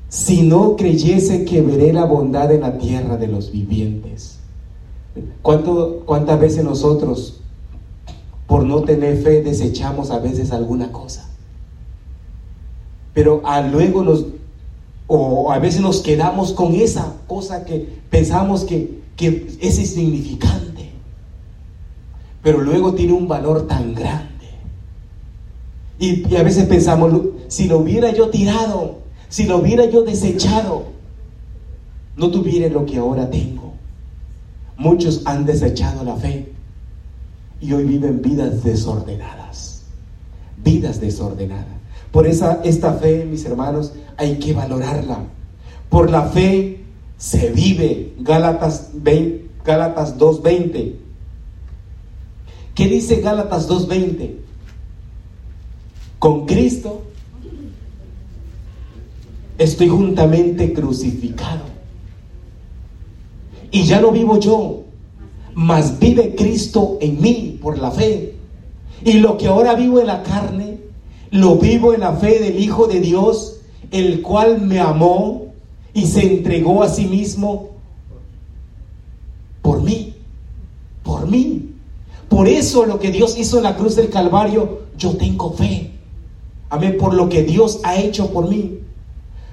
si 0.08 0.42
no 0.42 0.76
creyese 0.76 1.44
que 1.44 1.60
veré 1.60 1.92
la 1.92 2.04
bondad 2.04 2.52
en 2.52 2.60
la 2.60 2.78
tierra 2.78 3.16
de 3.16 3.26
los 3.26 3.50
vivientes. 3.50 4.38
¿Cuánto, 5.42 6.02
¿Cuántas 6.04 6.38
veces 6.38 6.64
nosotros, 6.64 7.40
por 8.46 8.64
no 8.64 8.82
tener 8.82 9.16
fe, 9.22 9.42
desechamos 9.42 10.10
a 10.10 10.18
veces 10.18 10.52
alguna 10.52 10.92
cosa? 10.92 11.28
Pero 13.12 13.42
a 13.44 13.60
luego 13.62 14.02
nos, 14.02 14.26
o 15.06 15.50
a 15.50 15.58
veces 15.58 15.80
nos 15.80 16.00
quedamos 16.00 16.52
con 16.52 16.74
esa 16.74 17.14
cosa 17.26 17.64
que 17.64 17.88
pensamos 18.10 18.64
que, 18.64 19.02
que 19.16 19.56
es 19.60 19.78
insignificante, 19.78 20.90
pero 22.42 22.60
luego 22.60 22.94
tiene 22.94 23.12
un 23.12 23.28
valor 23.28 23.66
tan 23.66 23.94
grande. 23.94 24.34
Y, 25.98 26.34
a 26.34 26.42
veces 26.42 26.66
pensamos, 26.66 27.12
si 27.48 27.68
lo 27.68 27.78
hubiera 27.78 28.12
yo 28.12 28.28
tirado, 28.28 28.98
si 29.28 29.44
lo 29.44 29.58
hubiera 29.58 29.86
yo 29.86 30.02
desechado, 30.02 30.86
no 32.16 32.30
tuviera 32.30 32.68
lo 32.68 32.84
que 32.84 32.98
ahora 32.98 33.30
tengo. 33.30 33.72
Muchos 34.76 35.22
han 35.24 35.44
desechado 35.44 36.04
la 36.04 36.16
fe 36.16 36.52
y 37.60 37.72
hoy 37.72 37.84
viven 37.84 38.20
vidas 38.20 38.64
desordenadas. 38.64 39.84
Vidas 40.62 41.00
desordenadas. 41.00 41.66
Por 42.10 42.26
esa, 42.26 42.60
esta 42.64 42.92
fe, 42.94 43.24
mis 43.24 43.44
hermanos, 43.44 43.92
hay 44.16 44.38
que 44.38 44.52
valorarla. 44.52 45.18
Por 45.88 46.10
la 46.10 46.22
fe 46.22 46.83
se 47.16 47.50
vive. 47.50 48.14
Gálatas, 48.18 48.90
Gálatas 49.64 50.18
2.20. 50.18 50.94
¿Qué 52.74 52.88
dice 52.88 53.20
Gálatas 53.20 53.68
2.20? 53.68 54.34
Con 56.18 56.46
Cristo 56.46 57.02
estoy 59.58 59.88
juntamente 59.88 60.72
crucificado. 60.72 61.62
Y 63.70 63.84
ya 63.84 64.00
no 64.00 64.10
vivo 64.10 64.38
yo, 64.38 64.84
mas 65.54 65.98
vive 65.98 66.34
Cristo 66.34 66.98
en 67.00 67.20
mí 67.20 67.58
por 67.60 67.78
la 67.78 67.90
fe. 67.90 68.34
Y 69.04 69.14
lo 69.14 69.36
que 69.36 69.48
ahora 69.48 69.74
vivo 69.74 70.00
en 70.00 70.06
la 70.06 70.22
carne, 70.22 70.78
lo 71.30 71.56
vivo 71.56 71.92
en 71.94 72.00
la 72.00 72.12
fe 72.14 72.38
del 72.38 72.58
Hijo 72.58 72.86
de 72.86 73.00
Dios, 73.00 73.60
el 73.90 74.22
cual 74.22 74.60
me 74.60 74.80
amó 74.80 75.43
y 75.94 76.06
se 76.06 76.26
entregó 76.26 76.82
a 76.82 76.88
sí 76.88 77.06
mismo 77.06 77.70
por 79.62 79.80
mí, 79.80 80.14
por 81.02 81.30
mí. 81.30 81.70
Por 82.28 82.48
eso 82.48 82.84
lo 82.84 82.98
que 82.98 83.12
Dios 83.12 83.38
hizo 83.38 83.58
en 83.58 83.62
la 83.62 83.76
cruz 83.76 83.94
del 83.94 84.10
Calvario, 84.10 84.82
yo 84.98 85.16
tengo 85.16 85.52
fe. 85.52 85.92
Amén, 86.68 86.96
por 86.98 87.14
lo 87.14 87.28
que 87.28 87.44
Dios 87.44 87.80
ha 87.84 87.96
hecho 87.96 88.32
por 88.32 88.48
mí. 88.48 88.80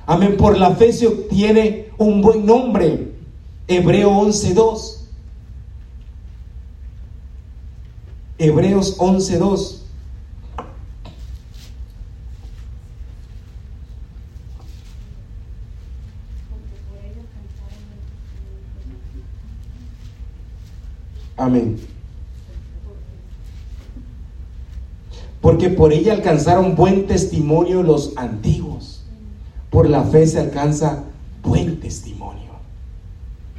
Amén, 0.07 0.35
por 0.35 0.57
la 0.57 0.71
fe 0.75 0.91
se 0.91 1.07
obtiene 1.07 1.89
un 1.99 2.21
buen 2.21 2.45
nombre. 2.45 3.11
Hebreo 3.67 4.09
11.2. 4.09 4.97
Hebreos 8.39 8.97
11.2. 8.97 9.80
Amén. 21.41 21.77
Porque 25.41 25.69
por 25.69 25.91
ella 25.91 26.13
alcanzaron 26.13 26.75
buen 26.75 27.07
testimonio 27.07 27.81
los 27.81 28.13
antiguos. 28.15 29.03
Por 29.71 29.89
la 29.89 30.03
fe 30.03 30.27
se 30.27 30.39
alcanza 30.39 31.05
buen 31.41 31.79
testimonio. 31.79 32.51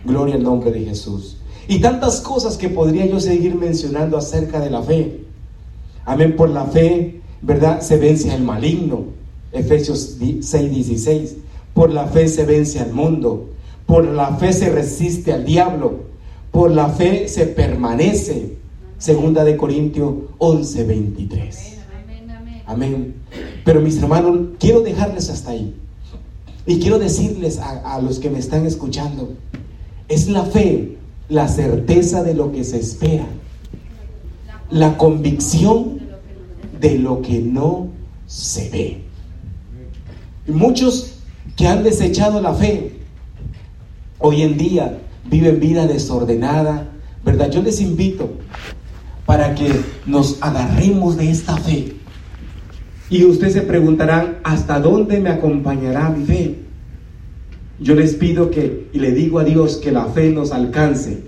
Gloria 0.04 0.36
al 0.36 0.44
nombre 0.44 0.70
de 0.70 0.84
Jesús. 0.84 1.38
Y 1.66 1.80
tantas 1.80 2.20
cosas 2.20 2.56
que 2.56 2.68
podría 2.68 3.06
yo 3.06 3.18
seguir 3.18 3.56
mencionando 3.56 4.16
acerca 4.16 4.60
de 4.60 4.70
la 4.70 4.82
fe. 4.82 5.24
Amén. 6.04 6.36
Por 6.36 6.50
la 6.50 6.66
fe, 6.66 7.20
¿verdad? 7.40 7.80
Se 7.80 7.96
vence 7.96 8.30
al 8.30 8.44
maligno. 8.44 9.06
Efesios 9.50 10.18
6, 10.20 10.70
16. 10.70 11.36
Por 11.74 11.92
la 11.92 12.06
fe 12.06 12.28
se 12.28 12.44
vence 12.44 12.78
al 12.78 12.92
mundo. 12.92 13.50
Por 13.86 14.04
la 14.04 14.36
fe 14.36 14.52
se 14.52 14.70
resiste 14.70 15.32
al 15.32 15.44
diablo. 15.44 16.11
Por 16.52 16.70
la 16.70 16.90
fe 16.90 17.26
se 17.26 17.46
permanece. 17.46 18.56
Segunda 18.98 19.42
de 19.42 19.56
Corintios 19.56 20.14
11, 20.38 20.84
23. 20.84 21.78
Amén. 22.66 23.14
Pero 23.64 23.80
mis 23.80 23.96
hermanos, 23.96 24.50
quiero 24.60 24.82
dejarles 24.82 25.28
hasta 25.28 25.50
ahí. 25.50 25.74
Y 26.66 26.78
quiero 26.78 26.98
decirles 26.98 27.58
a, 27.58 28.00
los 28.00 28.20
que 28.20 28.30
me 28.30 28.38
están 28.38 28.66
escuchando, 28.66 29.32
es 30.08 30.28
la 30.28 30.44
fe, 30.44 30.96
la 31.28 31.48
certeza 31.48 32.22
de 32.22 32.34
lo 32.34 32.52
que 32.52 32.62
se 32.62 32.78
espera, 32.78 33.26
la 34.70 34.96
convicción 34.96 36.00
de 36.80 36.98
lo 36.98 37.20
que 37.22 37.40
no 37.40 37.88
se 38.26 38.70
ve. 38.70 39.02
Muchos 40.46 41.14
que 41.56 41.66
han 41.66 41.82
desechado 41.82 42.40
la 42.40 42.54
fe, 42.54 42.92
hoy 44.20 44.42
en 44.42 44.56
día 44.56 44.98
viven 45.24 45.60
vida 45.60 45.86
desordenada, 45.86 46.88
¿verdad? 47.24 47.50
Yo 47.50 47.62
les 47.62 47.80
invito 47.80 48.30
para 49.26 49.54
que 49.54 49.70
nos 50.06 50.42
agarremos 50.42 51.16
de 51.16 51.30
esta 51.30 51.56
fe. 51.56 51.94
Y 53.08 53.24
ustedes 53.24 53.52
se 53.52 53.62
preguntarán, 53.62 54.38
¿hasta 54.42 54.80
dónde 54.80 55.20
me 55.20 55.30
acompañará 55.30 56.08
mi 56.10 56.24
fe? 56.24 56.58
Yo 57.78 57.94
les 57.94 58.14
pido 58.14 58.50
que, 58.50 58.88
y 58.92 58.98
le 58.98 59.12
digo 59.12 59.38
a 59.38 59.44
Dios 59.44 59.76
que 59.76 59.92
la 59.92 60.06
fe 60.06 60.30
nos 60.30 60.52
alcance 60.52 61.22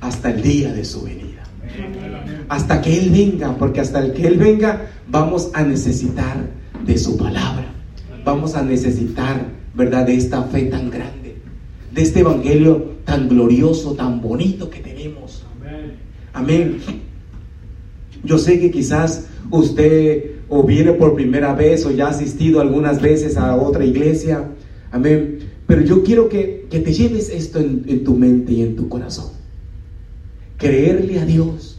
hasta 0.00 0.30
el 0.30 0.42
día 0.42 0.72
de 0.72 0.84
su 0.84 1.02
venida. 1.02 1.42
Hasta 2.48 2.82
que 2.82 2.98
Él 2.98 3.10
venga, 3.10 3.56
porque 3.56 3.80
hasta 3.80 4.00
el 4.00 4.12
que 4.12 4.26
Él 4.26 4.36
venga 4.36 4.90
vamos 5.08 5.50
a 5.54 5.62
necesitar 5.62 6.36
de 6.84 6.98
su 6.98 7.16
palabra. 7.16 7.66
Vamos 8.24 8.54
a 8.54 8.62
necesitar, 8.62 9.46
¿verdad?, 9.74 10.06
de 10.06 10.16
esta 10.16 10.42
fe 10.44 10.64
tan 10.64 10.90
grande, 10.90 11.36
de 11.92 12.02
este 12.02 12.20
evangelio 12.20 12.91
tan 13.04 13.28
glorioso, 13.28 13.94
tan 13.94 14.20
bonito 14.20 14.70
que 14.70 14.80
tenemos. 14.80 15.44
Amén. 16.32 16.78
Yo 18.24 18.38
sé 18.38 18.60
que 18.60 18.70
quizás 18.70 19.26
usted 19.50 20.32
o 20.48 20.62
viene 20.62 20.92
por 20.92 21.14
primera 21.14 21.54
vez 21.54 21.84
o 21.86 21.90
ya 21.90 22.06
ha 22.06 22.10
asistido 22.10 22.60
algunas 22.60 23.00
veces 23.00 23.36
a 23.36 23.56
otra 23.56 23.84
iglesia. 23.84 24.48
Amén. 24.90 25.40
Pero 25.66 25.82
yo 25.82 26.02
quiero 26.02 26.28
que, 26.28 26.66
te 26.70 26.92
lleves 26.92 27.28
esto 27.30 27.58
en, 27.58 27.84
en 27.86 28.04
tu 28.04 28.14
mente 28.14 28.52
y 28.52 28.62
en 28.62 28.76
tu 28.76 28.88
corazón. 28.88 29.30
Creerle 30.56 31.18
a 31.20 31.24
Dios 31.24 31.78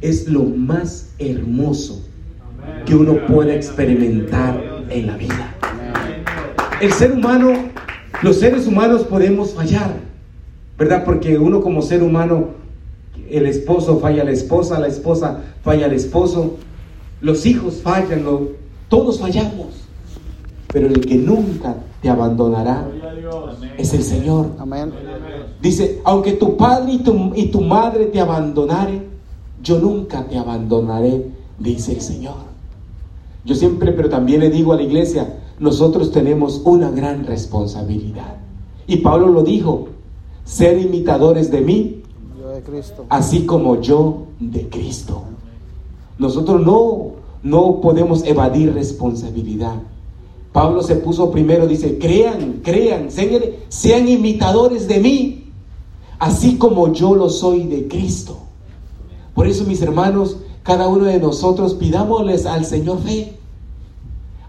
es 0.00 0.28
lo 0.28 0.44
más 0.44 1.14
hermoso 1.18 2.04
que 2.84 2.94
uno 2.94 3.26
puede 3.26 3.54
experimentar 3.54 4.84
en 4.90 5.06
la 5.06 5.16
vida. 5.16 5.54
El 6.80 6.92
ser 6.92 7.12
humano, 7.12 7.52
los 8.22 8.36
seres 8.36 8.66
humanos 8.66 9.02
podemos 9.04 9.52
fallar. 9.54 10.07
¿Verdad? 10.78 11.04
Porque 11.04 11.36
uno 11.36 11.60
como 11.60 11.82
ser 11.82 12.02
humano, 12.02 12.46
el 13.28 13.46
esposo 13.46 13.98
falla 13.98 14.22
a 14.22 14.24
la 14.24 14.30
esposa, 14.30 14.78
la 14.78 14.86
esposa 14.86 15.42
falla 15.62 15.86
al 15.86 15.92
esposo, 15.92 16.54
los 17.20 17.44
hijos 17.46 17.80
fallan, 17.82 18.24
todos 18.88 19.18
fallamos. 19.18 19.66
Pero 20.72 20.86
el 20.86 21.00
que 21.00 21.16
nunca 21.16 21.74
te 22.00 22.08
abandonará 22.08 22.86
es 23.76 23.92
el 23.92 24.02
Señor. 24.02 24.50
Amén. 24.58 24.92
Dice, 25.60 26.00
aunque 26.04 26.32
tu 26.32 26.56
padre 26.56 26.92
y 26.92 26.98
tu, 26.98 27.32
y 27.34 27.46
tu 27.46 27.60
madre 27.60 28.06
te 28.06 28.20
abandonare, 28.20 29.02
yo 29.62 29.78
nunca 29.80 30.26
te 30.28 30.38
abandonaré, 30.38 31.26
dice 31.58 31.92
el 31.92 32.00
Señor. 32.00 32.48
Yo 33.44 33.54
siempre, 33.54 33.92
pero 33.92 34.08
también 34.08 34.40
le 34.40 34.50
digo 34.50 34.72
a 34.72 34.76
la 34.76 34.82
iglesia, 34.82 35.38
nosotros 35.58 36.12
tenemos 36.12 36.60
una 36.64 36.90
gran 36.90 37.24
responsabilidad. 37.24 38.36
Y 38.86 38.98
Pablo 38.98 39.28
lo 39.28 39.42
dijo, 39.42 39.88
ser 40.48 40.80
imitadores 40.80 41.50
de 41.50 41.60
mí, 41.60 42.02
así 43.10 43.44
como 43.44 43.80
yo 43.82 44.24
de 44.40 44.68
Cristo. 44.68 45.24
Nosotros 46.18 46.64
no, 46.64 47.12
no 47.42 47.80
podemos 47.82 48.24
evadir 48.24 48.72
responsabilidad. 48.72 49.74
Pablo 50.52 50.82
se 50.82 50.96
puso 50.96 51.30
primero, 51.30 51.66
dice, 51.66 51.98
crean, 51.98 52.60
crean, 52.64 53.10
sean, 53.10 53.42
sean 53.68 54.08
imitadores 54.08 54.88
de 54.88 54.98
mí, 55.00 55.52
así 56.18 56.56
como 56.56 56.92
yo 56.94 57.14
lo 57.14 57.28
soy 57.28 57.64
de 57.64 57.86
Cristo. 57.86 58.38
Por 59.34 59.46
eso, 59.46 59.64
mis 59.64 59.82
hermanos, 59.82 60.38
cada 60.62 60.88
uno 60.88 61.04
de 61.04 61.20
nosotros 61.20 61.74
pidámosles 61.74 62.46
al 62.46 62.64
Señor 62.64 63.00
fe. 63.02 63.34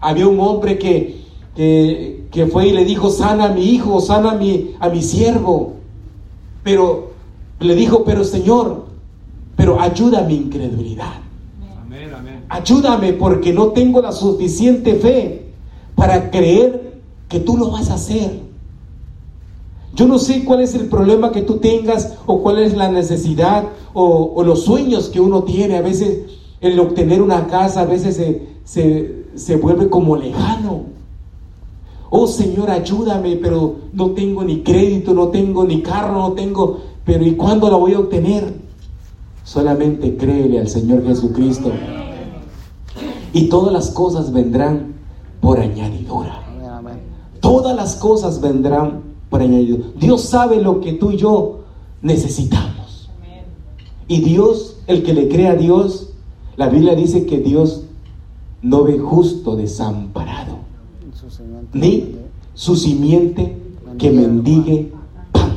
Había 0.00 0.26
un 0.26 0.40
hombre 0.40 0.78
que, 0.78 1.20
que, 1.54 2.46
fue 2.46 2.68
y 2.68 2.72
le 2.72 2.86
dijo, 2.86 3.10
sana 3.10 3.44
a 3.44 3.52
mi 3.52 3.64
hijo, 3.66 4.00
sana 4.00 4.32
a 4.32 4.34
mi, 4.34 4.74
a 4.80 4.88
mi 4.88 5.02
siervo. 5.02 5.79
Pero 6.62 7.10
le 7.60 7.74
dijo, 7.74 8.04
pero 8.04 8.24
Señor, 8.24 8.86
pero 9.56 9.80
ayuda 9.80 10.20
a 10.20 10.24
mi 10.24 10.36
incredulidad. 10.36 11.14
Ayúdame 12.48 13.12
porque 13.12 13.52
no 13.52 13.68
tengo 13.68 14.00
la 14.00 14.10
suficiente 14.10 14.96
fe 14.96 15.52
para 15.94 16.30
creer 16.30 17.00
que 17.28 17.38
tú 17.38 17.56
lo 17.56 17.70
vas 17.70 17.90
a 17.90 17.94
hacer. 17.94 18.40
Yo 19.94 20.06
no 20.06 20.18
sé 20.18 20.44
cuál 20.44 20.60
es 20.60 20.74
el 20.74 20.86
problema 20.86 21.30
que 21.30 21.42
tú 21.42 21.58
tengas 21.58 22.14
o 22.26 22.42
cuál 22.42 22.58
es 22.58 22.76
la 22.76 22.90
necesidad 22.90 23.64
o, 23.92 24.42
los 24.44 24.64
sueños 24.64 25.08
que 25.08 25.20
uno 25.20 25.44
tiene. 25.44 25.76
A 25.76 25.82
veces 25.82 26.20
el 26.60 26.78
obtener 26.80 27.22
una 27.22 27.46
casa 27.46 27.82
a 27.82 27.86
veces 27.86 28.16
se, 28.16 28.48
se, 28.64 29.26
se 29.34 29.56
vuelve 29.56 29.88
como 29.88 30.16
lejano. 30.16 30.84
Oh 32.10 32.26
Señor, 32.26 32.70
ayúdame, 32.70 33.36
pero 33.36 33.76
no 33.92 34.10
tengo 34.10 34.42
ni 34.42 34.62
crédito, 34.62 35.14
no 35.14 35.28
tengo 35.28 35.64
ni 35.64 35.80
carro, 35.80 36.14
no 36.14 36.32
tengo, 36.32 36.80
pero 37.04 37.24
¿y 37.24 37.36
cuándo 37.36 37.70
la 37.70 37.76
voy 37.76 37.94
a 37.94 38.00
obtener? 38.00 38.52
Solamente 39.44 40.16
créele 40.16 40.58
al 40.58 40.68
Señor 40.68 41.04
Jesucristo. 41.04 41.70
Y 43.32 43.48
todas 43.48 43.72
las 43.72 43.90
cosas 43.90 44.32
vendrán 44.32 44.94
por 45.40 45.60
añadidura. 45.60 46.42
Todas 47.40 47.76
las 47.76 47.96
cosas 47.96 48.40
vendrán 48.40 49.02
por 49.30 49.40
añadidura. 49.40 49.84
Dios 49.96 50.22
sabe 50.22 50.60
lo 50.60 50.80
que 50.80 50.92
tú 50.94 51.12
y 51.12 51.16
yo 51.16 51.60
necesitamos. 52.02 53.08
Y 54.08 54.20
Dios, 54.22 54.78
el 54.88 55.04
que 55.04 55.14
le 55.14 55.28
cree 55.28 55.46
a 55.46 55.54
Dios, 55.54 56.10
la 56.56 56.68
Biblia 56.68 56.94
dice 56.96 57.24
que 57.26 57.38
Dios 57.38 57.84
no 58.62 58.84
ve 58.84 58.98
justo 58.98 59.56
desamparado, 59.56 60.39
ni 61.72 62.14
su 62.54 62.76
simiente 62.76 63.56
que 63.98 64.10
mendigue 64.10 64.92
pan, 65.32 65.52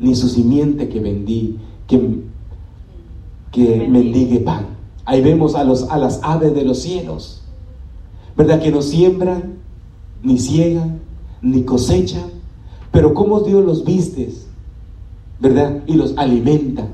ni 0.00 0.14
su 0.14 0.28
simiente 0.28 0.88
que, 0.88 1.00
mendigue, 1.00 1.56
que, 1.86 2.20
que 3.50 3.88
mendigue 3.88 4.40
pan. 4.40 4.66
Ahí 5.04 5.20
vemos 5.20 5.54
a, 5.54 5.64
los, 5.64 5.84
a 5.90 5.98
las 5.98 6.20
aves 6.22 6.54
de 6.54 6.64
los 6.64 6.78
cielos, 6.78 7.42
¿verdad? 8.36 8.60
Que 8.60 8.70
no 8.70 8.82
siembran, 8.82 9.58
ni 10.22 10.38
ciegan, 10.38 11.00
ni 11.42 11.62
cosechan, 11.64 12.30
pero 12.92 13.14
como 13.14 13.40
Dios 13.40 13.64
los 13.64 13.84
viste, 13.84 14.32
¿verdad? 15.40 15.82
Y 15.86 15.94
los 15.94 16.16
alimenta. 16.16 16.86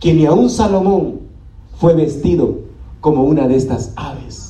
Que 0.00 0.12
ni 0.12 0.26
aun 0.26 0.50
Salomón 0.50 1.20
fue 1.76 1.94
vestido 1.94 2.58
como 3.00 3.22
una 3.24 3.46
de 3.46 3.56
estas 3.56 3.92
aves. 3.94 4.41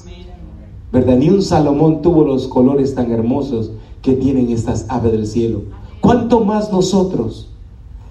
¿Verdad? 0.92 1.16
Ni 1.16 1.30
un 1.30 1.42
Salomón 1.42 2.02
tuvo 2.02 2.22
los 2.24 2.46
colores 2.48 2.94
tan 2.94 3.10
hermosos 3.10 3.70
que 4.02 4.12
tienen 4.12 4.50
estas 4.50 4.86
aves 4.88 5.12
del 5.12 5.26
cielo. 5.26 5.62
¿Cuánto 6.00 6.44
más 6.44 6.70
nosotros 6.70 7.48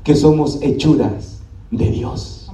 que 0.03 0.15
somos 0.15 0.59
hechuras 0.61 1.41
de 1.69 1.91
Dios? 1.91 2.49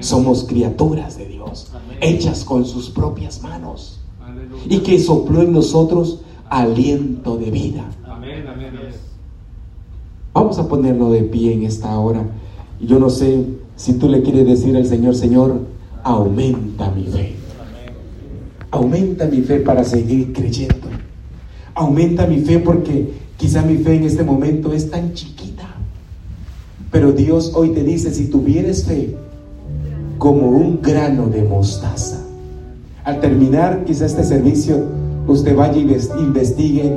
Somos 0.00 0.44
criaturas 0.44 1.18
de 1.18 1.26
Dios, 1.26 1.72
hechas 2.00 2.44
con 2.44 2.64
sus 2.64 2.90
propias 2.90 3.42
manos. 3.42 4.00
Y 4.68 4.78
que 4.78 4.98
sopló 5.00 5.42
en 5.42 5.52
nosotros 5.52 6.20
aliento 6.48 7.36
de 7.36 7.50
vida. 7.50 7.84
Vamos 10.32 10.58
a 10.58 10.68
ponerlo 10.68 11.10
de 11.10 11.22
pie 11.22 11.54
en 11.54 11.62
esta 11.64 11.98
hora. 11.98 12.22
Yo 12.80 12.98
no 12.98 13.08
sé 13.08 13.46
si 13.74 13.94
tú 13.94 14.08
le 14.08 14.22
quieres 14.22 14.46
decir 14.46 14.76
al 14.76 14.86
Señor, 14.86 15.14
Señor, 15.14 15.60
aumenta 16.04 16.90
mi 16.90 17.04
fe. 17.04 17.35
Aumenta 18.76 19.24
mi 19.24 19.40
fe 19.40 19.60
para 19.60 19.84
seguir 19.84 20.34
creyendo. 20.34 20.88
Aumenta 21.74 22.26
mi 22.26 22.40
fe 22.40 22.58
porque 22.58 23.10
quizá 23.38 23.62
mi 23.62 23.78
fe 23.78 23.94
en 23.94 24.04
este 24.04 24.22
momento 24.22 24.74
es 24.74 24.90
tan 24.90 25.14
chiquita. 25.14 25.64
Pero 26.90 27.12
Dios 27.12 27.52
hoy 27.54 27.70
te 27.70 27.82
dice, 27.82 28.12
si 28.12 28.26
tuvieres 28.26 28.84
fe 28.84 29.16
como 30.18 30.48
un 30.48 30.82
grano 30.82 31.26
de 31.28 31.42
mostaza. 31.42 32.22
Al 33.04 33.20
terminar 33.20 33.84
quizá 33.86 34.04
este 34.04 34.24
servicio, 34.24 34.84
usted 35.26 35.56
vaya 35.56 35.78
y 35.78 35.90
investigue 36.20 36.92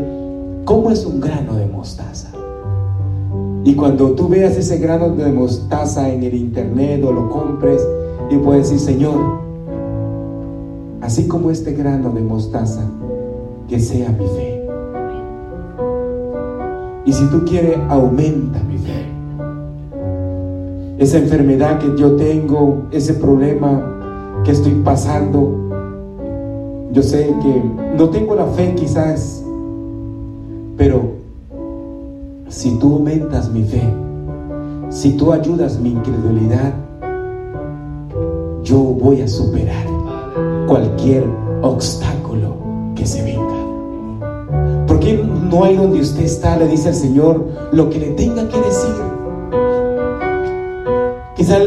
cómo 0.66 0.92
es 0.92 1.06
un 1.06 1.22
grano 1.22 1.56
de 1.56 1.66
mostaza. 1.66 2.30
Y 3.64 3.74
cuando 3.76 4.12
tú 4.12 4.28
veas 4.28 4.58
ese 4.58 4.80
grano 4.80 5.16
de 5.16 5.32
mostaza 5.32 6.10
en 6.10 6.24
el 6.24 6.34
internet 6.34 7.04
o 7.06 7.14
lo 7.14 7.30
compres 7.30 7.82
y 8.30 8.36
puedes 8.36 8.70
decir, 8.70 8.86
Señor, 8.86 9.49
así 11.02 11.28
como 11.28 11.50
este 11.52 11.74
grano 11.74 12.12
de 12.12 12.22
mostaza, 12.22 12.84
que 13.68 13.80
sea 13.80 14.10
mi 14.12 14.26
fe. 14.28 14.68
Y 17.06 17.14
si 17.14 17.26
tú 17.28 17.44
quieres, 17.46 17.78
aumenta 17.90 18.60
mi 18.64 18.78
fe. 18.78 19.06
Esa 20.98 21.18
enfermedad 21.18 21.80
que 21.80 21.96
yo 22.00 22.16
tengo, 22.16 22.84
ese 22.92 23.14
problema 23.14 24.42
que 24.44 24.52
estoy 24.52 24.74
pasando, 24.84 25.56
yo 26.92 27.02
sé 27.02 27.34
que 27.42 27.64
no 27.98 28.10
tengo 28.10 28.36
la 28.36 28.46
fe 28.48 28.76
quizás, 28.76 29.44
pero 30.78 31.02
si 32.48 32.78
tú 32.80 32.96
aumentas 32.96 33.50
mi 33.52 33.64
fe, 33.64 33.82
si 34.90 35.14
tú 35.14 35.32
ayudas 35.32 35.80
mi 35.80 35.92
incredulidad, 35.92 36.74
yo 38.64 38.78
voy 38.80 39.22
a 39.22 39.28
superar 39.28 39.89
cualquier 40.68 41.26
obstáculo 41.62 42.56
que 42.96 43.06
se 43.06 43.24
venga. 43.24 44.86
Porque 44.88 45.14
no 45.14 45.64
hay 45.64 45.76
donde 45.76 46.02
usted 46.02 46.24
está, 46.24 46.58
le 46.58 46.68
dice 46.68 46.90
al 46.90 46.96
Señor 46.96 47.46
lo 47.72 47.90
que 47.90 48.00
le 48.00 48.08
tenga 48.12 48.48
que 48.48 48.58
decir. 48.58 48.96
Quizá, 51.36 51.60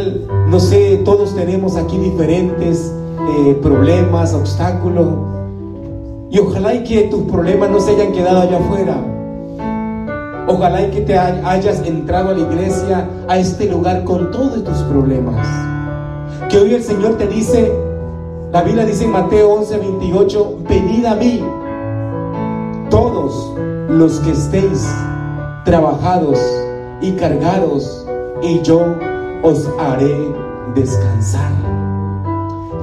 no 0.49 0.61
sé, 0.61 1.01
todos 1.05 1.35
tenemos 1.35 1.77
aquí 1.77 1.97
diferentes 1.99 2.93
eh, 3.39 3.59
problemas, 3.63 4.35
obstáculos. 4.35 5.09
Y 6.31 6.39
ojalá 6.39 6.75
y 6.75 6.85
que 6.85 7.03
tus 7.03 7.23
problemas 7.23 7.71
no 7.71 7.81
se 7.81 7.93
hayan 7.93 8.13
quedado 8.13 8.41
allá 8.41 8.59
afuera 8.59 9.13
Ojalá 10.49 10.83
y 10.83 10.91
que 10.91 11.01
te 11.03 11.17
hayas 11.17 11.87
entrado 11.87 12.31
a 12.31 12.35
la 12.35 12.41
iglesia, 12.41 13.09
a 13.29 13.39
este 13.39 13.67
lugar 13.67 14.03
con 14.05 14.31
todos 14.33 14.65
tus 14.65 14.77
problemas. 14.83 15.47
Que 16.51 16.59
hoy 16.59 16.75
el 16.75 16.83
Señor 16.83 17.17
te 17.17 17.27
dice, 17.29 17.73
la 18.53 18.63
Biblia 18.63 18.85
dice 18.85 19.05
en 19.05 19.13
Mateo 19.13 19.55
11, 19.55 19.79
28, 19.79 20.59
venid 20.69 21.07
a 21.07 21.15
mí, 21.15 21.41
todos 22.91 23.51
los 23.89 24.21
que 24.21 24.33
estéis 24.33 24.87
trabajados 25.65 26.39
y 27.01 27.13
cargados, 27.13 28.07
y 28.43 28.61
yo 28.61 28.83
os 29.43 29.67
haré 29.81 30.15
descansar. 30.75 31.51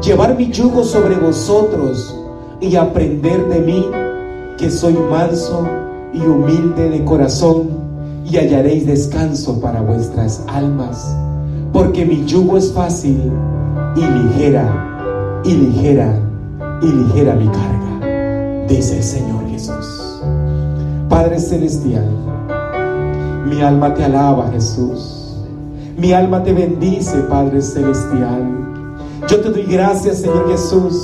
Llevar 0.01 0.35
mi 0.35 0.49
yugo 0.49 0.83
sobre 0.83 1.15
vosotros 1.17 2.17
y 2.59 2.75
aprender 2.75 3.47
de 3.49 3.59
mí, 3.59 3.85
que 4.57 4.71
soy 4.71 4.93
manso 4.93 5.67
y 6.13 6.21
humilde 6.21 6.89
de 6.89 7.05
corazón, 7.05 7.69
y 8.25 8.37
hallaréis 8.37 8.87
descanso 8.87 9.61
para 9.61 9.81
vuestras 9.81 10.43
almas, 10.47 11.15
porque 11.71 12.07
mi 12.07 12.25
yugo 12.25 12.57
es 12.57 12.73
fácil 12.73 13.31
y 13.95 14.01
ligera, 14.01 14.89
y 15.43 15.53
ligera, 15.53 16.19
y 16.81 16.87
ligera 16.87 17.35
mi 17.35 17.47
carga, 17.47 18.65
dice 18.67 18.97
el 18.97 19.03
Señor 19.03 19.47
Jesús. 19.49 20.21
Padre 21.09 21.39
Celestial, 21.39 22.07
Mi 23.45 23.61
alma 23.61 23.93
te 23.93 24.03
alaba, 24.03 24.49
Jesús. 24.51 25.35
Mi 25.97 26.13
alma 26.13 26.43
te 26.43 26.53
bendice, 26.53 27.17
Padre 27.29 27.61
Celestial. 27.61 28.59
Yo 29.27 29.41
te 29.41 29.49
doy 29.49 29.63
gracias, 29.63 30.19
Señor 30.19 30.49
Jesús. 30.49 30.95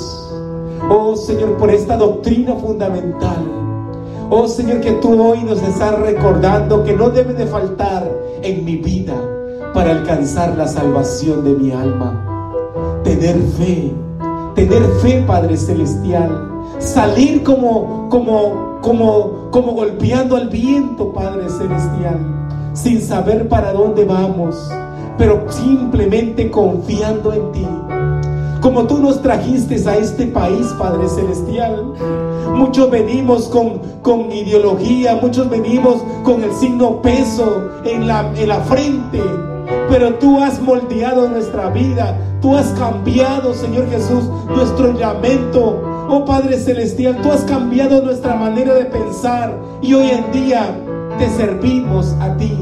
Oh 0.90 1.16
Señor, 1.16 1.58
por 1.58 1.70
esta 1.70 1.98
doctrina 1.98 2.56
fundamental. 2.56 3.44
Oh 4.30 4.48
Señor, 4.48 4.82
que 4.82 4.92
tú 4.94 5.22
hoy 5.22 5.44
nos 5.44 5.62
estás 5.62 6.00
recordando 6.00 6.84
que 6.84 6.94
no 6.94 7.10
debe 7.10 7.34
de 7.34 7.46
faltar 7.48 8.10
en 8.42 8.64
mi 8.64 8.78
vida 8.78 9.14
para 9.74 9.92
alcanzar 9.92 10.56
la 10.56 10.68
salvación 10.68 11.44
de 11.44 11.52
mi 11.52 11.72
alma. 11.72 13.02
Tener 13.04 13.36
fe, 13.58 13.94
tener 14.56 14.84
fe, 15.02 15.24
Padre 15.28 15.58
Celestial. 15.58 16.52
Salir 16.80 17.44
como, 17.44 18.10
como, 18.10 18.80
como, 18.82 19.50
como 19.52 19.74
golpeando 19.74 20.36
al 20.36 20.50
viento, 20.50 21.14
Padre 21.14 21.50
Celestial, 21.50 22.50
sin 22.74 23.02
saber 23.02 23.48
para 23.48 23.72
dónde 23.74 24.04
vamos, 24.06 24.56
pero 25.18 25.46
simplemente 25.50 26.50
confiando 26.50 27.34
en 27.34 27.52
ti 27.52 27.68
como 28.66 28.88
tú 28.88 28.98
nos 28.98 29.22
trajiste 29.22 29.76
a 29.88 29.96
este 29.96 30.26
país, 30.26 30.66
Padre 30.80 31.08
Celestial. 31.08 31.94
Muchos 32.56 32.90
venimos 32.90 33.48
con, 33.48 33.80
con 34.02 34.32
ideología, 34.32 35.20
muchos 35.22 35.48
venimos 35.52 35.98
con 36.24 36.44
el 36.44 36.52
signo 36.52 37.00
peso 37.00 37.70
en 37.86 38.08
la, 38.08 38.34
en 38.36 38.50
la 38.50 38.62
frente, 38.62 39.22
pero 39.90 40.16
tú 40.16 40.40
has 40.40 40.62
moldeado 40.62 41.30
nuestra 41.30 41.70
vida, 41.70 42.18
tú 42.42 42.56
has 42.56 42.68
cambiado, 42.72 43.54
Señor 43.54 43.90
Jesús, 43.90 44.26
nuestro 44.48 44.98
llamento. 44.98 45.82
Oh 46.10 46.24
Padre 46.26 46.58
Celestial, 46.58 47.22
tú 47.22 47.32
has 47.32 47.42
cambiado 47.42 48.02
nuestra 48.02 48.36
manera 48.36 48.74
de 48.76 48.86
pensar 48.86 49.54
y 49.82 49.94
hoy 49.94 50.12
en 50.12 50.32
día 50.32 50.76
te 51.18 51.30
servimos 51.30 52.14
a 52.20 52.36
ti 52.38 52.54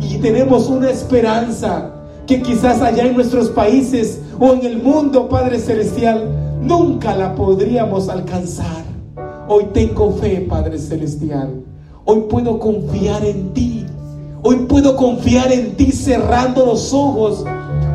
y 0.00 0.18
tenemos 0.18 0.68
una 0.68 0.90
esperanza 0.90 1.90
que 2.26 2.42
quizás 2.42 2.82
allá 2.82 3.04
en 3.04 3.14
nuestros 3.14 3.48
países 3.50 4.20
o 4.38 4.52
en 4.52 4.64
el 4.64 4.82
mundo, 4.82 5.28
Padre 5.28 5.58
Celestial, 5.58 6.28
nunca 6.60 7.14
la 7.14 7.34
podríamos 7.34 8.08
alcanzar. 8.08 8.84
Hoy 9.48 9.66
tengo 9.72 10.12
fe, 10.12 10.44
Padre 10.48 10.78
Celestial. 10.78 11.62
Hoy 12.04 12.24
puedo 12.28 12.58
confiar 12.58 13.24
en 13.24 13.52
ti. 13.54 13.86
Hoy 14.48 14.58
puedo 14.68 14.94
confiar 14.94 15.50
en 15.50 15.74
ti 15.74 15.90
cerrando 15.90 16.64
los 16.64 16.92
ojos. 16.92 17.44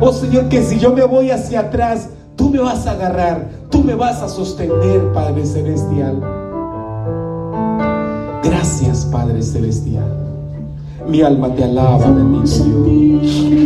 Oh 0.02 0.12
Señor, 0.12 0.50
que 0.50 0.62
si 0.62 0.78
yo 0.78 0.92
me 0.92 1.02
voy 1.02 1.30
hacia 1.30 1.60
atrás, 1.60 2.10
tú 2.36 2.50
me 2.50 2.58
vas 2.58 2.86
a 2.86 2.90
agarrar, 2.90 3.48
tú 3.70 3.82
me 3.82 3.94
vas 3.94 4.20
a 4.20 4.28
sostener, 4.28 5.10
Padre 5.14 5.46
Celestial. 5.46 6.20
Gracias, 8.44 9.06
Padre 9.06 9.40
Celestial. 9.40 10.14
Mi 11.08 11.22
alma 11.22 11.54
te 11.54 11.64
alaba, 11.64 12.10
bendito 12.10 12.64
Dios. 12.84 13.56